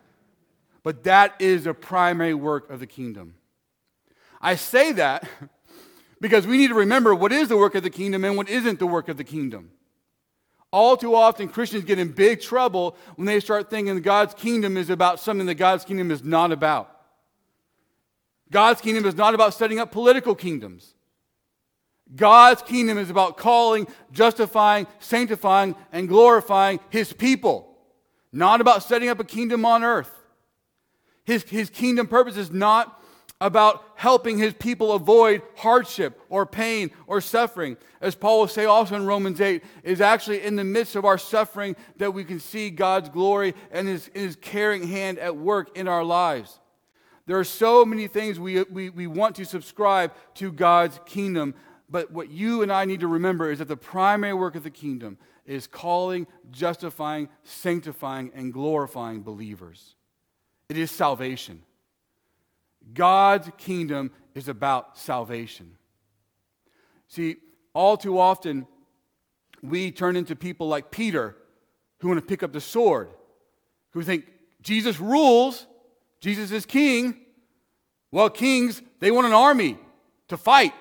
But 0.84 1.04
that 1.04 1.36
is 1.40 1.66
a 1.66 1.74
primary 1.74 2.34
work 2.34 2.70
of 2.70 2.80
the 2.80 2.88
kingdom. 2.88 3.36
I 4.42 4.56
say 4.56 4.92
that 4.94 5.28
because 6.22 6.48
we 6.48 6.58
need 6.58 6.70
to 6.70 6.76
remember 6.76 7.14
what 7.14 7.32
is 7.32 7.48
the 7.48 7.58
work 7.58 7.76
of 7.76 7.84
the 7.84 7.90
kingdom 7.90 8.24
and 8.24 8.38
what 8.38 8.50
isn't 8.50 8.80
the 8.80 8.88
work 8.88 9.10
of 9.10 9.18
the 9.18 9.24
kingdom. 9.24 9.72
All 10.72 10.98
too 10.98 11.16
often, 11.16 11.48
Christians 11.48 11.86
get 11.86 11.98
in 11.98 12.12
big 12.12 12.42
trouble 12.42 12.98
when 13.16 13.26
they 13.26 13.40
start 13.40 13.70
thinking 13.70 14.02
God's 14.02 14.34
kingdom 14.34 14.78
is 14.78 14.90
about 14.90 15.20
something 15.20 15.48
that 15.48 15.56
God's 15.56 15.86
kingdom 15.86 16.12
is 16.12 16.24
not 16.24 16.52
about. 16.52 16.97
God's 18.52 18.82
kingdom 18.82 19.06
is 19.06 19.16
not 19.16 19.34
about 19.34 19.54
setting 19.54 19.80
up 19.80 19.92
political 19.92 20.36
kingdoms. 20.36 20.94
God's 22.16 22.62
kingdom 22.62 22.98
is 22.98 23.10
about 23.10 23.38
calling, 23.38 23.88
justifying, 24.12 24.88
sanctifying, 25.00 25.76
and 25.92 26.08
glorifying 26.08 26.80
his 26.90 27.12
people, 27.12 27.78
not 28.32 28.62
about 28.62 28.84
setting 28.84 29.10
up 29.10 29.20
a 29.20 29.26
kingdom 29.26 29.66
on 29.66 29.84
earth. 29.84 30.12
His, 31.26 31.44
his 31.44 31.70
kingdom 31.70 32.08
purpose 32.08 32.38
is 32.38 32.52
not 32.52 32.94
about 33.40 33.84
helping 33.96 34.38
his 34.38 34.54
people 34.54 34.94
avoid 34.94 35.42
hardship 35.58 36.20
or 36.30 36.46
pain 36.46 36.90
or 37.06 37.22
suffering. 37.22 37.78
As 38.02 38.16
Paul 38.16 38.40
will 38.40 38.48
say 38.48 38.66
also 38.66 38.96
in 38.96 39.06
Romans 39.06 39.42
8, 39.42 39.64
is 39.84 40.02
actually 40.02 40.42
in 40.42 40.56
the 40.56 40.64
midst 40.64 40.96
of 40.96 41.06
our 41.06 41.18
suffering 41.18 41.76
that 41.98 42.14
we 42.14 42.24
can 42.24 42.40
see 42.40 42.70
God's 42.70 43.10
glory 43.10 43.54
and 43.70 43.88
his, 43.88 44.10
his 44.14 44.36
caring 44.38 44.88
hand 44.88 45.20
at 45.20 45.36
work 45.36 45.78
in 45.78 45.88
our 45.88 46.04
lives. 46.04 46.60
There 47.28 47.38
are 47.38 47.44
so 47.44 47.86
many 47.86 48.08
things 48.08 48.40
we, 48.40 48.64
we, 48.64 48.90
we 48.90 49.06
want 49.06 49.36
to 49.36 49.46
subscribe 49.46 50.14
to 50.36 50.52
God's 50.52 51.00
kingdom, 51.06 51.54
but 51.90 52.10
what 52.12 52.32
you 52.32 52.64
and 52.64 52.72
I 52.72 52.86
need 52.86 53.02
to 53.02 53.08
remember 53.08 53.52
is 53.52 53.60
that 53.60 53.68
the 53.68 53.78
primary 53.78 54.34
work 54.34 54.56
of 54.56 54.64
the 54.64 54.72
kingdom 54.72 55.18
is 55.46 55.68
calling, 55.68 56.26
justifying, 56.52 57.28
sanctifying, 57.44 58.32
and 58.34 58.54
glorifying 58.54 59.24
believers. 59.24 59.96
It 60.70 60.78
is 60.78 60.90
salvation. 60.90 61.64
God's 62.94 63.50
kingdom 63.58 64.12
is 64.34 64.48
about 64.48 64.98
salvation. 64.98 65.78
See, 67.10 67.38
all 67.74 67.98
too 67.98 68.20
often, 68.20 68.68
we 69.62 69.92
turn 69.92 70.16
into 70.16 70.36
people 70.36 70.70
like 70.70 70.92
Peter 70.92 71.36
who 72.00 72.08
want 72.08 72.22
to 72.22 72.26
pick 72.26 72.42
up 72.42 72.54
the 72.54 72.62
sword, 72.62 73.10
who 73.92 74.02
think 74.02 74.26
Jesus 74.62 75.00
rules, 75.00 75.66
Jesus 76.20 76.52
is 76.52 76.66
king. 76.66 77.18
Well, 78.12 78.30
kings, 78.30 78.82
they 79.00 79.12
want 79.12 79.28
an 79.28 79.34
army 79.34 79.78
to 80.30 80.38
fight 80.38 80.74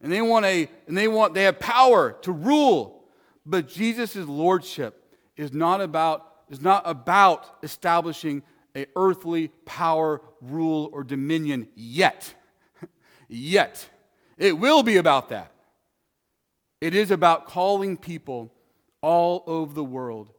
and 0.00 0.12
they 0.12 0.22
want 0.22 0.46
a 0.46 0.68
and 0.86 0.96
they 0.96 1.08
want 1.08 1.34
they 1.34 1.44
have 1.44 1.58
power 1.58 2.12
to 2.22 2.32
rule. 2.32 3.04
But 3.44 3.68
jesus' 3.68 4.16
lordship 4.16 5.14
is 5.36 5.52
not 5.52 5.80
about 5.80 6.26
is 6.50 6.60
not 6.60 6.82
about 6.84 7.58
establishing 7.62 8.42
a 8.76 8.86
earthly 8.96 9.48
power 9.64 10.20
rule 10.40 10.90
or 10.92 11.04
dominion 11.04 11.68
yet. 11.74 12.34
Yet. 13.28 13.88
It 14.38 14.56
will 14.56 14.82
be 14.82 14.96
about 14.96 15.30
that. 15.30 15.52
It 16.80 16.94
is 16.94 17.10
about 17.10 17.46
calling 17.46 17.96
people 17.96 18.54
all 19.02 19.42
over 19.46 19.74
the 19.74 19.84
world 19.84 20.30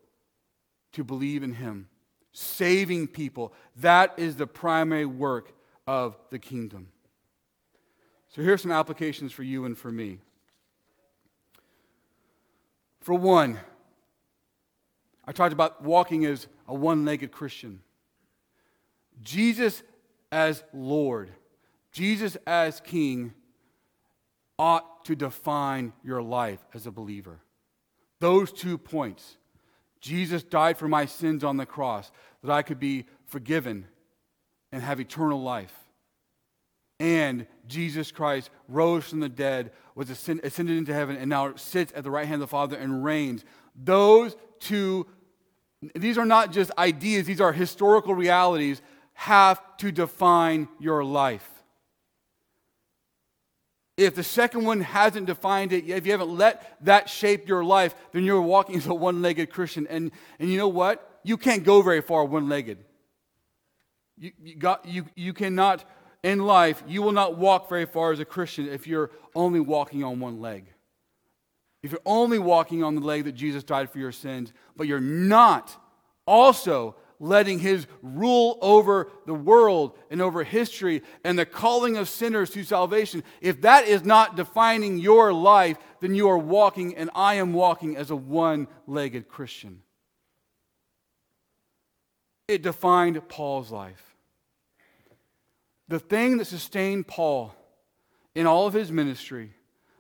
to 0.94 1.04
believe 1.04 1.44
in 1.44 1.54
him 1.54 1.90
saving 2.32 3.08
people 3.08 3.54
that 3.78 4.14
is 4.18 4.36
the 4.36 4.48
primary 4.48 5.06
work 5.06 5.54
of 5.88 6.18
the 6.30 6.40
kingdom 6.40 6.88
so 8.30 8.44
here's 8.44 8.62
some 8.62 8.72
applications 8.72 9.32
for 9.32 9.44
you 9.44 9.66
and 9.66 9.78
for 9.78 9.92
me. 9.92 10.20
For 13.02 13.16
one, 13.16 13.60
I 15.26 15.32
talked 15.32 15.54
about 15.54 15.84
walking 15.84 16.26
as 16.26 16.48
a 16.68 16.76
one 16.76 17.06
legged 17.06 17.32
Christian. 17.32 17.82
Jesus 19.22 19.82
as 20.32 20.64
Lord, 20.74 21.32
Jesus 21.92 22.38
as 22.46 22.80
King 22.82 23.34
ought 24.60 25.06
to 25.06 25.16
define 25.16 25.94
your 26.04 26.22
life 26.22 26.60
as 26.74 26.86
a 26.86 26.92
believer. 26.92 27.40
Those 28.20 28.52
two 28.52 28.78
points. 28.78 29.38
Jesus 30.02 30.44
died 30.44 30.78
for 30.78 30.88
my 30.88 31.06
sins 31.06 31.44
on 31.44 31.58
the 31.58 31.66
cross 31.66 32.12
that 32.44 32.52
I 32.52 32.62
could 32.62 32.80
be 32.80 33.06
forgiven 33.26 33.86
and 34.72 34.82
have 34.82 35.00
eternal 35.00 35.42
life 35.42 35.74
and 37.00 37.48
Jesus 37.68 38.12
Christ 38.12 38.50
rose 38.68 39.06
from 39.06 39.22
the 39.22 39.30
dead, 39.30 39.72
was 39.96 40.10
ascended 40.10 40.70
into 40.70 40.94
heaven, 40.94 41.16
and 41.16 41.30
now 41.30 41.56
sits 41.56 41.94
at 41.96 42.04
the 42.04 42.12
right 42.12 42.28
hand 42.28 42.36
of 42.36 42.42
the 42.42 42.48
Father 42.48 42.78
and 42.78 43.04
reigns. 43.04 43.46
Those 43.76 44.36
two, 44.60 45.08
these 45.96 46.18
are 46.18 46.26
not 46.26 46.52
just 46.52 46.72
ideas, 46.78 47.26
these 47.26 47.42
are 47.42 47.54
historical 47.54 48.14
realities, 48.14 48.82
have 49.14 49.62
to 49.78 49.92
define 49.92 50.68
your 50.80 51.04
life. 51.04 51.50
If 54.00 54.16
the 54.16 54.24
second 54.24 54.64
one 54.64 54.80
hasn't 54.80 55.26
defined 55.26 55.74
it, 55.74 55.90
if 55.90 56.06
you 56.06 56.14
haven't 56.14 56.30
let 56.30 56.78
that 56.86 57.10
shape 57.10 57.50
your 57.50 57.66
life, 57.66 57.94
then 58.14 58.24
you're 58.24 58.42
walking 58.42 58.78
as 58.78 58.88
a 58.88 58.94
one 58.94 59.22
legged 59.22 59.50
Christian. 59.50 59.86
And, 59.88 60.12
and 60.40 60.50
you 60.50 60.58
know 60.58 60.70
what? 60.70 61.20
You 61.24 61.36
can't 61.36 61.66
go 61.66 61.82
very 61.82 62.02
far 62.02 62.24
one 62.24 62.48
legged. 62.48 62.78
You, 64.18 64.32
you, 64.42 64.76
you, 64.86 65.06
you 65.16 65.34
cannot 65.34 65.84
in 66.24 66.40
life, 66.40 66.82
you 66.88 67.02
will 67.02 67.12
not 67.12 67.38
walk 67.38 67.68
very 67.68 67.86
far 67.86 68.14
as 68.14 68.22
a 68.22 68.26
Christian 68.26 68.70
if 68.70 68.88
you're 68.88 69.12
only 69.36 69.60
walking 69.60 70.02
on 70.02 70.22
one 70.22 70.40
leg. 70.40 70.68
If 71.84 71.92
you're 71.92 72.00
only 72.06 72.40
walking 72.40 72.86
on 72.86 72.96
the 72.96 73.02
leg 73.02 73.26
that 73.26 73.34
Jesus 73.34 73.66
died 73.66 73.90
for 73.90 74.00
your 74.00 74.14
sins, 74.14 74.54
but 74.78 74.88
you're 74.88 75.02
not 75.02 75.76
also 76.26 76.96
letting 77.20 77.60
his 77.60 77.86
rule 78.02 78.58
over 78.62 79.10
the 79.26 79.34
world 79.34 79.98
and 80.10 80.22
over 80.22 80.44
history 80.44 81.04
and 81.24 81.38
the 81.38 81.46
calling 81.46 81.98
of 81.98 82.08
sinners 82.08 82.50
to 82.52 82.64
salvation, 82.64 83.24
if 83.42 83.62
that 83.62 83.88
is 83.88 84.04
not 84.04 84.38
defining 84.38 84.98
your 84.98 85.34
life, 85.34 85.78
then 86.00 86.16
you 86.16 86.30
are 86.30 86.38
walking, 86.38 86.96
and 86.96 87.10
I 87.14 87.36
am 87.36 87.54
walking 87.54 87.98
as 87.98 88.10
a 88.10 88.16
one 88.16 88.68
legged 88.88 89.28
Christian. 89.28 89.82
It 92.48 92.62
defined 92.62 93.22
Paul's 93.28 93.72
life. 93.72 94.16
The 95.88 96.00
thing 96.00 96.38
that 96.38 96.46
sustained 96.46 97.08
Paul 97.08 97.54
in 98.34 98.48
all 98.48 98.66
of 98.66 98.74
his 98.74 98.92
ministry 98.92 99.54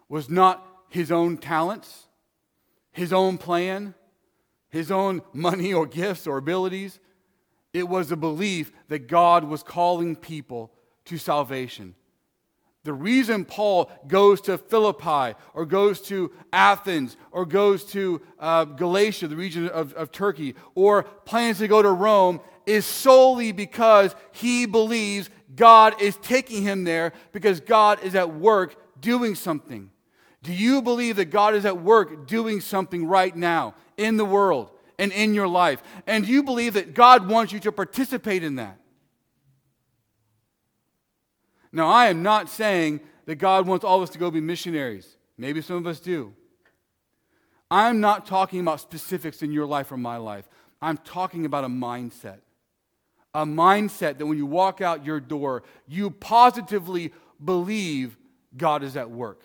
was 0.07 0.29
not 0.29 0.65
his 0.87 1.11
own 1.11 1.37
talents, 1.37 2.07
his 2.91 3.11
own 3.11 3.37
plan, 3.37 3.93
his 4.69 4.91
own 4.91 5.21
money 5.33 5.73
or 5.73 5.85
gifts 5.85 6.27
or 6.27 6.37
abilities. 6.37 6.99
It 7.79 7.87
was 7.87 8.11
a 8.11 8.17
belief 8.17 8.71
that 8.89 9.07
God 9.07 9.45
was 9.45 9.63
calling 9.63 10.15
people 10.15 10.71
to 11.05 11.17
salvation. 11.17 11.95
The 12.83 12.93
reason 12.93 13.45
Paul 13.45 13.91
goes 14.07 14.41
to 14.41 14.57
Philippi 14.57 15.37
or 15.53 15.65
goes 15.65 16.01
to 16.03 16.31
Athens 16.53 17.17
or 17.31 17.45
goes 17.45 17.83
to 17.91 18.21
uh, 18.39 18.65
Galatia, 18.65 19.27
the 19.27 19.35
region 19.35 19.67
of, 19.69 19.93
of 19.93 20.11
Turkey, 20.11 20.55
or 20.75 21.03
plans 21.03 21.57
to 21.59 21.67
go 21.67 21.81
to 21.81 21.91
Rome 21.91 22.39
is 22.65 22.85
solely 22.85 23.51
because 23.51 24.15
he 24.31 24.65
believes 24.65 25.29
God 25.55 26.01
is 26.01 26.15
taking 26.17 26.63
him 26.63 26.83
there 26.83 27.13
because 27.31 27.59
God 27.59 28.03
is 28.03 28.15
at 28.15 28.35
work 28.35 28.75
doing 29.01 29.35
something. 29.35 29.89
Do 30.43 30.53
you 30.53 30.81
believe 30.81 31.17
that 31.17 31.25
God 31.25 31.55
is 31.55 31.65
at 31.65 31.81
work 31.81 32.27
doing 32.27 32.61
something 32.61 33.05
right 33.05 33.35
now 33.35 33.75
in 33.97 34.17
the 34.17 34.25
world, 34.25 34.71
and 34.99 35.11
in 35.13 35.33
your 35.33 35.47
life. 35.47 35.81
And 36.05 36.27
you 36.27 36.43
believe 36.43 36.73
that 36.73 36.93
God 36.93 37.27
wants 37.27 37.51
you 37.51 37.59
to 37.61 37.71
participate 37.71 38.43
in 38.43 38.55
that? 38.55 38.77
Now, 41.71 41.87
I 41.87 42.07
am 42.07 42.21
not 42.21 42.49
saying 42.49 42.99
that 43.25 43.35
God 43.35 43.65
wants 43.65 43.85
all 43.85 43.97
of 43.97 44.03
us 44.03 44.09
to 44.11 44.19
go 44.19 44.29
be 44.29 44.41
missionaries. 44.41 45.15
Maybe 45.37 45.61
some 45.61 45.77
of 45.77 45.87
us 45.87 45.99
do. 45.99 46.33
I'm 47.71 48.01
not 48.01 48.25
talking 48.25 48.59
about 48.59 48.81
specifics 48.81 49.41
in 49.41 49.51
your 49.51 49.65
life 49.65 49.91
or 49.91 49.97
my 49.97 50.17
life. 50.17 50.49
I'm 50.81 50.97
talking 50.97 51.45
about 51.45 51.63
a 51.63 51.67
mindset. 51.67 52.39
A 53.33 53.45
mindset 53.45 54.17
that 54.17 54.25
when 54.25 54.37
you 54.37 54.47
walk 54.47 54.81
out 54.81 55.05
your 55.05 55.19
door, 55.19 55.63
you 55.87 56.09
positively 56.09 57.13
believe 57.43 58.17
God 58.57 58.83
is 58.83 58.97
at 58.97 59.11
work. 59.11 59.43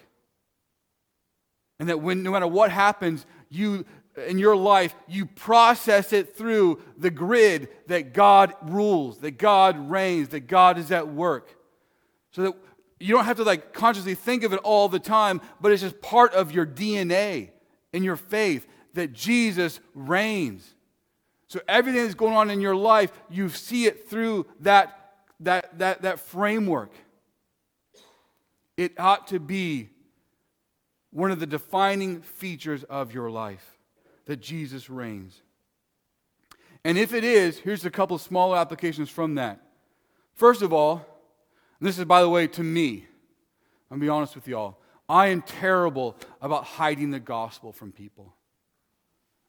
And 1.79 1.89
that 1.91 2.01
when 2.01 2.23
no 2.23 2.31
matter 2.31 2.47
what 2.47 2.71
happens, 2.71 3.27
you 3.51 3.85
in 4.17 4.39
your 4.39 4.57
life, 4.57 4.95
you 5.09 5.27
process 5.27 6.13
it 6.13 6.37
through 6.37 6.81
the 6.97 7.11
grid 7.11 7.69
that 7.89 8.13
God 8.13 8.55
rules, 8.63 9.19
that 9.19 9.39
God 9.39 9.91
reigns, 9.91 10.29
that 10.29 10.47
God 10.47 10.79
is 10.79 10.93
at 10.93 11.09
work. 11.09 11.57
So 12.31 12.43
that 12.43 12.55
you 13.01 13.15
don't 13.15 13.25
have 13.25 13.37
to 13.39 13.45
like 13.45 13.73
consciously 13.73 14.15
think 14.15 14.45
of 14.45 14.53
it 14.53 14.61
all 14.61 14.89
the 14.89 15.01
time, 15.01 15.41
but 15.61 15.73
it's 15.73 15.83
just 15.83 16.01
part 16.01 16.33
of 16.33 16.53
your 16.53 16.67
DNA 16.67 17.51
in 17.93 18.03
your 18.03 18.17
faith 18.17 18.67
that 18.95 19.13
Jesus 19.13 19.81
reigns. 19.95 20.75
So 21.49 21.61
everything 21.69 22.03
that's 22.03 22.15
going 22.15 22.35
on 22.35 22.51
in 22.51 22.61
your 22.61 22.77
life, 22.77 23.13
you 23.29 23.49
see 23.49 23.87
it 23.87 24.09
through 24.09 24.47
that, 24.61 25.15
that, 25.41 25.79
that, 25.79 26.03
that 26.03 26.21
framework. 26.21 26.93
It 28.77 28.99
ought 28.99 29.27
to 29.29 29.39
be 29.39 29.91
one 31.11 31.31
of 31.31 31.39
the 31.39 31.47
defining 31.47 32.23
features 32.23 32.85
of 32.85 33.13
your 33.13 33.31
life 33.31 33.74
that 34.27 34.41
Jesus 34.41 34.89
reigns. 34.89 35.41
And 36.85 36.99
if 36.99 37.15
it 37.15 37.25
is, 37.25 37.59
here's 37.59 37.85
a 37.85 37.91
couple 37.91 38.17
of 38.17 38.23
small 38.23 38.55
applications 38.55 39.09
from 39.09 39.37
that. 39.37 39.61
First 40.35 40.63
of 40.63 40.73
all, 40.73 41.07
this 41.81 41.99
is, 41.99 42.05
by 42.05 42.21
the 42.23 42.29
way, 42.29 42.47
to 42.49 42.63
me, 42.63 43.07
I'm 43.91 43.99
going 43.99 44.01
to 44.01 44.05
be 44.05 44.09
honest 44.09 44.35
with 44.35 44.49
y'all. 44.49 44.79
I 45.09 45.29
am 45.29 45.43
terrible 45.43 46.17
about 46.41 46.65
hiding 46.65 47.11
the 47.11 47.21
gospel 47.21 47.73
from 47.73 47.93
people. 47.93 48.35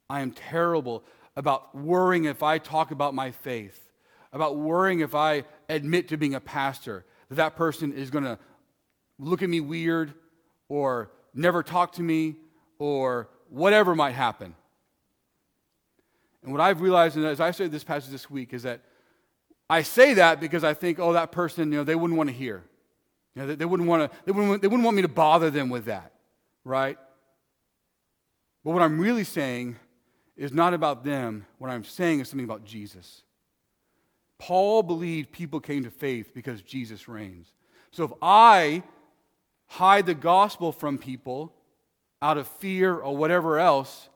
I 0.08 0.20
am 0.20 0.30
terrible 0.30 1.02
about 1.34 1.74
worrying 1.74 2.24
if 2.24 2.42
I 2.42 2.58
talk 2.58 2.90
about 2.90 3.14
my 3.14 3.30
faith, 3.30 3.90
about 4.32 4.56
worrying 4.56 5.00
if 5.00 5.14
I 5.14 5.44
admit 5.68 6.08
to 6.08 6.16
being 6.16 6.34
a 6.34 6.40
pastor, 6.40 7.04
that 7.28 7.36
that 7.36 7.56
person 7.56 7.92
is 7.92 8.10
going 8.10 8.24
to 8.24 8.38
look 9.18 9.42
at 9.42 9.48
me 9.48 9.60
weird 9.60 10.14
or 10.68 11.10
never 11.34 11.62
talk 11.62 11.92
to 11.92 12.02
me, 12.02 12.36
or 12.78 13.28
whatever 13.50 13.94
might 13.94 14.14
happen. 14.14 14.54
And 16.42 16.52
what 16.52 16.60
I've 16.60 16.80
realized, 16.80 17.16
and 17.16 17.24
as 17.24 17.40
I 17.40 17.50
said 17.50 17.72
this 17.72 17.84
passage 17.84 18.10
this 18.10 18.30
week, 18.30 18.52
is 18.52 18.62
that 18.62 18.80
I 19.68 19.82
say 19.82 20.14
that 20.14 20.40
because 20.40 20.62
I 20.64 20.74
think, 20.74 20.98
oh, 20.98 21.12
that 21.12 21.32
person, 21.32 21.72
you 21.72 21.78
know, 21.78 21.84
they 21.84 21.94
wouldn't 21.94 22.16
want 22.16 22.30
to 22.30 22.34
hear. 22.34 22.62
You 23.34 23.42
know, 23.42 23.48
they, 23.48 23.54
they 23.56 23.64
wouldn't 23.64 23.88
want 23.88 24.10
to, 24.10 24.18
they 24.24 24.32
wouldn't, 24.32 24.62
they 24.62 24.68
wouldn't 24.68 24.84
want 24.84 24.96
me 24.96 25.02
to 25.02 25.08
bother 25.08 25.50
them 25.50 25.68
with 25.68 25.86
that, 25.86 26.12
right? 26.64 26.98
But 28.64 28.70
what 28.72 28.82
I'm 28.82 28.98
really 28.98 29.24
saying 29.24 29.76
is 30.36 30.52
not 30.52 30.74
about 30.74 31.04
them. 31.04 31.46
What 31.58 31.70
I'm 31.70 31.84
saying 31.84 32.20
is 32.20 32.28
something 32.28 32.44
about 32.44 32.64
Jesus. 32.64 33.22
Paul 34.38 34.82
believed 34.82 35.32
people 35.32 35.60
came 35.60 35.84
to 35.84 35.90
faith 35.90 36.32
because 36.34 36.62
Jesus 36.62 37.08
reigns. 37.08 37.52
So 37.90 38.04
if 38.04 38.12
I 38.20 38.82
hide 39.66 40.06
the 40.06 40.14
gospel 40.14 40.72
from 40.72 40.98
people 40.98 41.52
out 42.20 42.38
of 42.38 42.46
fear 42.46 42.94
or 42.94 43.16
whatever 43.16 43.58
else, 43.58 44.08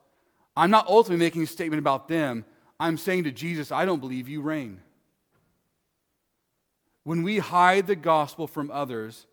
I'm 0.56 0.70
not 0.70 0.86
ultimately 0.88 1.24
making 1.24 1.42
a 1.42 1.46
statement 1.46 1.78
about 1.78 2.08
them. 2.08 2.44
I'm 2.78 2.96
saying 2.96 3.24
to 3.24 3.30
Jesus, 3.30 3.70
I 3.72 3.84
don't 3.84 4.00
believe 4.00 4.28
you 4.28 4.40
reign. 4.40 4.80
When 7.04 7.22
we 7.22 7.38
hide 7.38 7.86
the 7.86 7.96
gospel 7.96 8.46
from 8.46 8.70
others, 8.70 9.26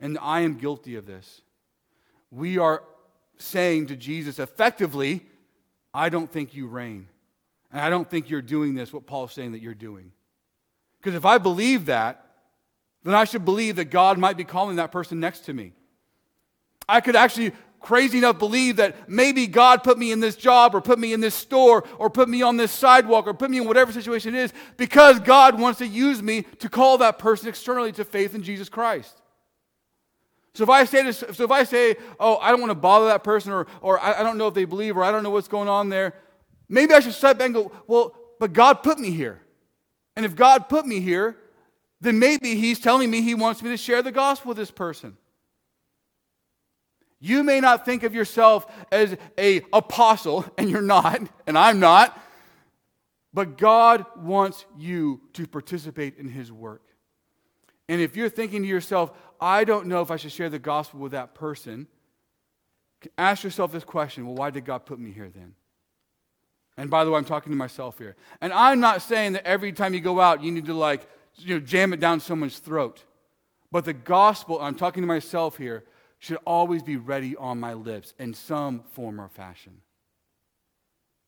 and 0.00 0.18
I 0.20 0.40
am 0.40 0.58
guilty 0.58 0.96
of 0.96 1.06
this, 1.06 1.42
we 2.30 2.58
are 2.58 2.82
saying 3.38 3.88
to 3.88 3.96
Jesus 3.96 4.38
effectively, 4.38 5.24
I 5.94 6.08
don't 6.08 6.30
think 6.30 6.54
you 6.54 6.66
reign. 6.66 7.08
And 7.70 7.80
I 7.80 7.90
don't 7.90 8.08
think 8.08 8.28
you're 8.28 8.42
doing 8.42 8.74
this, 8.74 8.92
what 8.92 9.06
Paul's 9.06 9.32
saying 9.32 9.52
that 9.52 9.62
you're 9.62 9.74
doing. 9.74 10.12
Because 11.00 11.14
if 11.14 11.24
I 11.24 11.38
believe 11.38 11.86
that, 11.86 12.26
then 13.02 13.14
I 13.14 13.24
should 13.24 13.44
believe 13.44 13.76
that 13.76 13.86
God 13.86 14.18
might 14.18 14.36
be 14.36 14.44
calling 14.44 14.76
that 14.76 14.92
person 14.92 15.18
next 15.18 15.40
to 15.46 15.52
me. 15.52 15.72
I 16.88 17.00
could 17.00 17.16
actually 17.16 17.52
crazy 17.82 18.18
enough 18.18 18.38
believe 18.38 18.76
that 18.76 19.08
maybe 19.08 19.46
God 19.46 19.82
put 19.82 19.98
me 19.98 20.12
in 20.12 20.20
this 20.20 20.36
job 20.36 20.74
or 20.74 20.80
put 20.80 20.98
me 20.98 21.12
in 21.12 21.20
this 21.20 21.34
store 21.34 21.84
or 21.98 22.08
put 22.08 22.28
me 22.28 22.40
on 22.42 22.56
this 22.56 22.72
sidewalk 22.72 23.26
or 23.26 23.34
put 23.34 23.50
me 23.50 23.58
in 23.58 23.66
whatever 23.66 23.92
situation 23.92 24.34
it 24.34 24.38
is 24.38 24.52
because 24.76 25.20
God 25.20 25.60
wants 25.60 25.78
to 25.78 25.86
use 25.86 26.22
me 26.22 26.42
to 26.60 26.68
call 26.68 26.98
that 26.98 27.18
person 27.18 27.48
externally 27.48 27.92
to 27.92 28.04
faith 28.04 28.34
in 28.34 28.42
Jesus 28.42 28.68
Christ. 28.68 29.20
So 30.54 30.64
if 30.64 30.70
I 30.70 30.84
say 30.84 31.02
this, 31.02 31.18
so 31.32 31.44
if 31.44 31.50
I 31.50 31.64
say, 31.64 31.96
oh, 32.20 32.36
I 32.36 32.50
don't 32.50 32.60
want 32.60 32.70
to 32.70 32.74
bother 32.74 33.06
that 33.06 33.24
person 33.24 33.52
or, 33.52 33.66
or 33.80 33.98
I, 33.98 34.20
I 34.20 34.22
don't 34.22 34.38
know 34.38 34.48
if 34.48 34.54
they 34.54 34.66
believe 34.66 34.96
or 34.96 35.02
I 35.02 35.10
don't 35.10 35.22
know 35.22 35.30
what's 35.30 35.48
going 35.48 35.68
on 35.68 35.88
there, 35.88 36.14
maybe 36.68 36.94
I 36.94 37.00
should 37.00 37.14
step 37.14 37.38
back 37.38 37.46
and 37.46 37.54
go, 37.54 37.72
well, 37.86 38.14
but 38.38 38.52
God 38.52 38.82
put 38.82 38.98
me 38.98 39.10
here. 39.10 39.40
And 40.14 40.26
if 40.26 40.36
God 40.36 40.68
put 40.68 40.86
me 40.86 41.00
here, 41.00 41.36
then 42.00 42.18
maybe 42.18 42.56
he's 42.56 42.80
telling 42.80 43.10
me 43.10 43.22
he 43.22 43.34
wants 43.34 43.62
me 43.62 43.70
to 43.70 43.76
share 43.76 44.02
the 44.02 44.12
gospel 44.12 44.50
with 44.50 44.58
this 44.58 44.70
person. 44.70 45.16
You 47.24 47.44
may 47.44 47.60
not 47.60 47.84
think 47.84 48.02
of 48.02 48.16
yourself 48.16 48.66
as 48.90 49.16
a 49.38 49.62
apostle, 49.72 50.44
and 50.58 50.68
you're 50.68 50.82
not, 50.82 51.20
and 51.46 51.56
I'm 51.56 51.78
not, 51.78 52.20
but 53.32 53.56
God 53.56 54.04
wants 54.16 54.66
you 54.76 55.20
to 55.34 55.46
participate 55.46 56.18
in 56.18 56.28
his 56.28 56.50
work. 56.50 56.82
And 57.88 58.00
if 58.00 58.16
you're 58.16 58.28
thinking 58.28 58.62
to 58.62 58.68
yourself, 58.68 59.12
I 59.40 59.62
don't 59.62 59.86
know 59.86 60.02
if 60.02 60.10
I 60.10 60.16
should 60.16 60.32
share 60.32 60.50
the 60.50 60.58
gospel 60.58 60.98
with 60.98 61.12
that 61.12 61.32
person, 61.32 61.86
ask 63.16 63.44
yourself 63.44 63.70
this 63.70 63.84
question 63.84 64.26
well, 64.26 64.34
why 64.34 64.50
did 64.50 64.64
God 64.64 64.84
put 64.84 64.98
me 64.98 65.12
here 65.12 65.30
then? 65.32 65.54
And 66.76 66.90
by 66.90 67.04
the 67.04 67.12
way, 67.12 67.18
I'm 67.18 67.24
talking 67.24 67.52
to 67.52 67.56
myself 67.56 67.98
here. 67.98 68.16
And 68.40 68.52
I'm 68.52 68.80
not 68.80 69.00
saying 69.00 69.34
that 69.34 69.46
every 69.46 69.72
time 69.72 69.94
you 69.94 70.00
go 70.00 70.18
out, 70.18 70.42
you 70.42 70.50
need 70.50 70.66
to 70.66 70.74
like 70.74 71.06
you 71.36 71.54
know, 71.54 71.60
jam 71.60 71.92
it 71.92 72.00
down 72.00 72.18
someone's 72.18 72.58
throat. 72.58 73.04
But 73.70 73.84
the 73.84 73.92
gospel, 73.92 74.60
I'm 74.60 74.74
talking 74.74 75.04
to 75.04 75.06
myself 75.06 75.56
here, 75.56 75.84
should 76.22 76.38
always 76.46 76.84
be 76.84 76.96
ready 76.96 77.34
on 77.34 77.58
my 77.58 77.74
lips 77.74 78.14
in 78.16 78.32
some 78.32 78.84
form 78.92 79.20
or 79.20 79.28
fashion. 79.28 79.80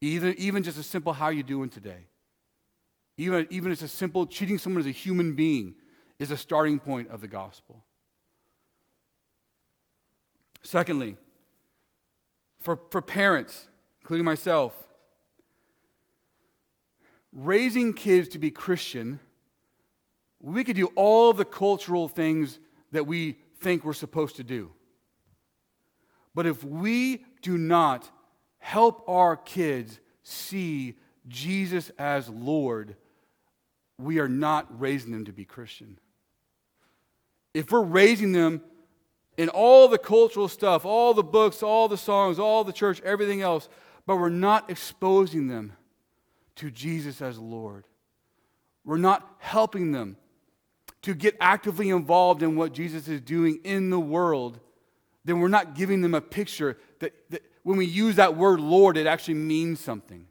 Even, 0.01 0.35
even 0.39 0.63
just 0.63 0.79
a 0.79 0.85
simple 0.85 1.13
how 1.13 1.31
you 1.31 1.43
doing 1.43 1.69
today. 1.69 2.07
Even, 3.19 3.49
even 3.51 3.73
as 3.73 3.83
a 3.83 3.89
simple 3.89 4.25
treating 4.25 4.57
someone 4.57 4.81
as 4.81 4.87
a 4.87 4.93
human 4.93 5.35
being 5.35 5.75
is 6.21 6.31
a 6.31 6.37
starting 6.37 6.79
point 6.79 7.09
of 7.09 7.21
the 7.21 7.27
gospel. 7.27 7.83
Secondly, 10.63 11.17
for, 12.61 12.79
for 12.91 13.03
parents, 13.03 13.67
including 14.01 14.25
myself, 14.25 14.75
raising 17.33 17.93
kids 17.93 18.29
to 18.29 18.39
be 18.39 18.53
Christian 18.53 19.19
we 20.45 20.63
could 20.63 20.77
do 20.77 20.89
all 20.95 21.33
the 21.33 21.45
cultural 21.45 22.07
things 22.07 22.59
that 22.93 23.07
we 23.07 23.39
think 23.61 23.83
we're 23.83 23.95
supposed 23.95 24.37
to 24.37 24.45
do. 24.45 24.71
But 26.35 26.47
if 26.47 26.65
we 26.65 27.25
do 27.43 27.57
not 27.57 28.11
help 28.59 29.09
our 29.09 29.37
kids 29.37 30.01
see 30.23 30.95
Jesus 31.29 31.91
as 31.99 32.29
Lord, 32.29 32.97
we 33.99 34.19
are 34.19 34.29
not 34.29 34.81
raising 34.81 35.13
them 35.13 35.27
to 35.27 35.33
be 35.33 35.45
Christian. 35.45 35.99
If 37.53 37.71
we're 37.71 37.83
raising 37.83 38.33
them 38.33 38.63
in 39.37 39.49
all 39.49 39.89
the 39.89 39.99
cultural 39.99 40.49
stuff, 40.49 40.85
all 40.85 41.15
the 41.15 41.23
books, 41.23 41.63
all 41.63 41.89
the 41.89 41.97
songs, 41.97 42.39
all 42.39 42.65
the 42.65 42.73
church, 42.73 43.01
everything 43.03 43.43
else, 43.43 43.69
but 44.07 44.17
we're 44.17 44.29
not 44.29 44.71
exposing 44.71 45.47
them 45.47 45.73
to 46.57 46.71
Jesus 46.71 47.23
as 47.23 47.39
Lord, 47.39 47.85
we're 48.85 48.97
not 48.97 49.37
helping 49.39 49.93
them 49.93 50.17
to 51.03 51.15
get 51.15 51.37
actively 51.41 51.91
involved 51.91 52.43
in 52.43 52.57
what 52.57 52.73
Jesus 52.73 53.09
is 53.09 53.21
doing 53.21 53.61
in 53.65 53.91
the 53.91 54.01
world, 54.01 54.59
then 55.25 55.41
we're 55.41 55.49
not 55.49 55.75
giving 55.75 56.03
them 56.03 56.15
a 56.15 56.21
picture 56.21 56.79
that, 57.01 57.13
that 57.31 57.43
when 57.63 57.79
we 57.79 57.87
use 57.87 58.17
that 58.17 58.37
word 58.37 58.61
Lord, 58.61 58.97
it 58.97 59.07
actually 59.07 59.35
means 59.35 59.81
something. 59.81 60.27